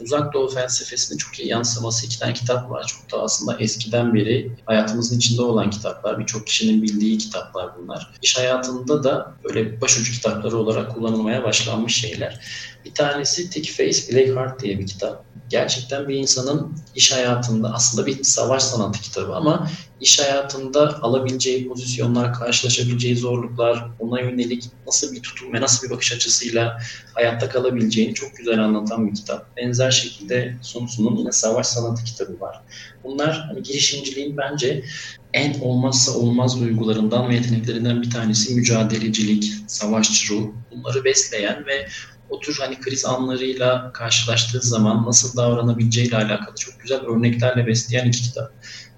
[0.00, 2.86] Uzak Doğu felsefesinin çok iyi yansıması iki tane kitap var.
[2.86, 6.18] Çok da aslında eskiden beri hayatımızın içinde olan kitaplar.
[6.18, 8.12] Birçok kişinin bildiği kitaplar bunlar.
[8.22, 12.40] İş hayatında da böyle başucu kitapları olarak kullanılmaya başlanmış şeyler.
[12.84, 15.24] Bir tanesi Thick Face, Black Heart diye bir kitap.
[15.48, 19.70] Gerçekten bir insanın iş hayatında aslında bir savaş sanatı kitabı ama
[20.00, 26.12] iş hayatında alabileceği pozisyonlar, karşılaşabileceği zorluklar, ona yönelik nasıl bir tutum ve nasıl bir bakış
[26.12, 26.78] açısıyla
[27.14, 29.56] hayatta kalabileceğini çok güzel anlatan bir kitap.
[29.56, 32.56] Benzer şekilde Sun Tzu'nun yine Savaş Sanatı kitabı var.
[33.04, 34.84] Bunlar hani girişimciliğin bence
[35.32, 40.52] en olmazsa olmaz duygularından ve yeteneklerinden bir tanesi mücadelecilik, savaşçı ruh.
[40.70, 41.86] Bunları besleyen ve
[42.28, 48.22] o tür hani kriz anlarıyla karşılaştığı zaman nasıl davranabileceğiyle alakalı çok güzel örneklerle besleyen iki
[48.22, 48.52] kitap.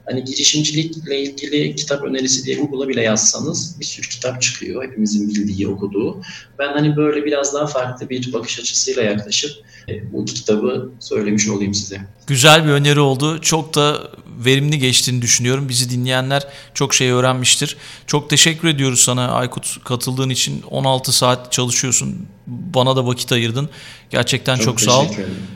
[0.07, 4.84] Hani girişimcilikle ilgili kitap önerisi diye Google'a bile yazsanız bir sürü kitap çıkıyor.
[4.84, 6.22] Hepimizin bildiği, okuduğu.
[6.59, 9.50] Ben hani böyle biraz daha farklı bir bakış açısıyla yaklaşıp
[9.88, 12.00] e, bu iki kitabı söylemiş olayım size.
[12.26, 13.40] Güzel bir öneri oldu.
[13.40, 14.11] Çok da
[14.44, 15.68] verimli geçtiğini düşünüyorum.
[15.68, 16.42] Bizi dinleyenler
[16.74, 17.76] çok şey öğrenmiştir.
[18.07, 20.62] Çok teşekkür ediyoruz sana Aykut katıldığın için.
[20.70, 22.26] 16 saat çalışıyorsun.
[22.46, 23.68] Bana da vakit ayırdın.
[24.11, 25.07] Gerçekten çok, çok sağ ol.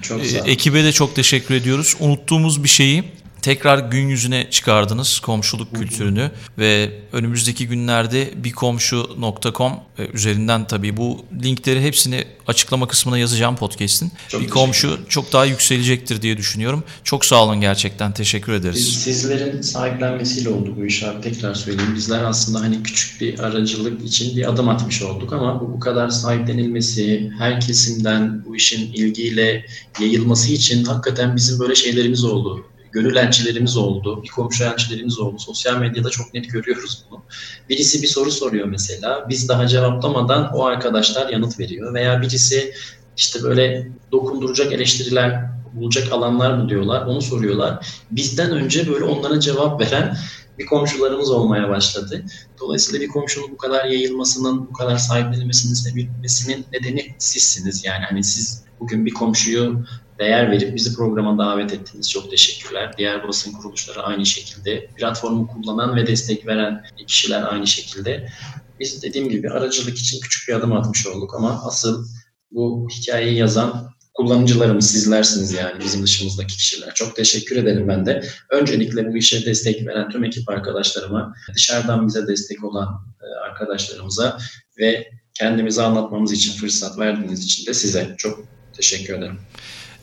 [0.02, 0.46] Çok sağ ol.
[0.46, 1.96] Ekibe de çok teşekkür ediyoruz.
[2.00, 3.04] Unuttuğumuz bir şeyi
[3.42, 11.82] tekrar gün yüzüne çıkardınız komşuluk kültürünü ve önümüzdeki günlerde bikomşu.com e, üzerinden tabii bu linkleri
[11.82, 14.12] hepsini açıklama kısmına yazacağım podcast'in.
[14.28, 16.84] Çok Bir komşu çok daha yükselecektir diye düşünüyorum.
[17.04, 18.12] Çok sağ olun gerçekten.
[18.12, 19.02] Teşekkür Biz, ederiz.
[19.04, 21.20] sizlerin sahiplenmesiyle oldu bu iş abi.
[21.20, 21.94] Tekrar söyleyeyim.
[21.94, 26.08] Bizler aslında hani küçük bir aracılık için bir adım atmış olduk ama bu bu kadar
[26.08, 29.66] sahiplenilmesi, her kesimden bu işin ilgiyle
[30.00, 32.69] yayılması için hakikaten bizim böyle şeylerimiz oldu.
[32.92, 35.38] Gönül elçilerimiz oldu, bir komşu elçilerimiz oldu.
[35.38, 37.22] Sosyal medyada çok net görüyoruz bunu.
[37.68, 39.26] Birisi bir soru soruyor mesela.
[39.28, 41.94] Biz daha cevaplamadan o arkadaşlar yanıt veriyor.
[41.94, 42.74] Veya birisi
[43.16, 47.06] işte böyle dokunduracak eleştiriler bulacak alanlar mı diyorlar.
[47.06, 47.86] Onu soruyorlar.
[48.10, 50.16] Bizden önce böyle onlara cevap veren
[50.60, 52.24] bir komşularımız olmaya başladı.
[52.60, 57.84] Dolayısıyla bir komşunun bu kadar yayılmasının, bu kadar sahiplenilmesinin, sevilmesinin nedeni sizsiniz.
[57.84, 59.84] Yani hani siz bugün bir komşuyu
[60.18, 62.10] değer verip bizi programa davet ettiniz.
[62.10, 62.94] Çok teşekkürler.
[62.98, 64.86] Diğer basın kuruluşları aynı şekilde.
[64.86, 68.28] Platformu kullanan ve destek veren kişiler aynı şekilde.
[68.80, 72.06] Biz dediğim gibi aracılık için küçük bir adım atmış olduk ama asıl
[72.50, 73.90] bu hikayeyi yazan
[74.20, 76.94] kullanıcılarımız sizlersiniz yani bizim dışımızdaki kişiler.
[76.94, 78.24] Çok teşekkür ederim ben de.
[78.50, 84.38] Öncelikle bu işe destek veren tüm ekip arkadaşlarıma, dışarıdan bize destek olan e, arkadaşlarımıza
[84.78, 88.44] ve kendimizi anlatmamız için fırsat verdiğiniz için de size çok
[88.76, 89.38] teşekkür ederim.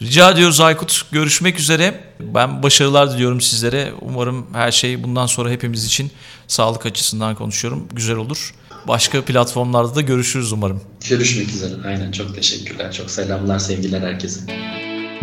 [0.02, 1.12] Rica ediyoruz Aykut.
[1.12, 2.04] Görüşmek üzere.
[2.20, 3.94] Ben başarılar diliyorum sizlere.
[4.02, 6.12] Umarım her şey bundan sonra hepimiz için
[6.48, 7.88] sağlık açısından konuşuyorum.
[7.94, 8.54] Güzel olur.
[8.88, 10.82] Başka platformlarda da görüşürüz umarım.
[11.10, 11.74] Görüşmek üzere.
[11.88, 12.92] Aynen çok teşekkürler.
[12.92, 14.40] Çok selamlar, sevgiler herkese.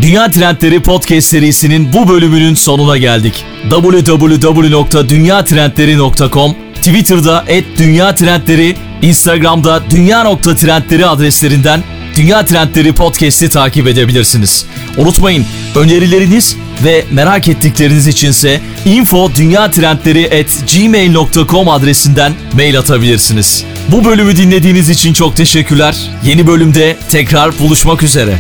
[0.01, 3.45] Dünya Trendleri Podcast serisinin bu bölümünün sonuna geldik.
[3.71, 7.45] www.dünyatrendleri.com Twitter'da
[7.79, 11.83] @dünyatrendleri, Instagram'da dünya.trendleri adreslerinden
[12.17, 14.67] Dünya Trendleri Podcast'i takip edebilirsiniz.
[14.99, 15.47] Unutmayın
[15.77, 23.65] önerileriniz ve merak ettikleriniz içinse info.dünyatrendleri@gmail.com adresinden mail atabilirsiniz.
[23.89, 25.97] Bu bölümü dinlediğiniz için çok teşekkürler.
[26.25, 28.39] Yeni bölümde tekrar buluşmak üzere.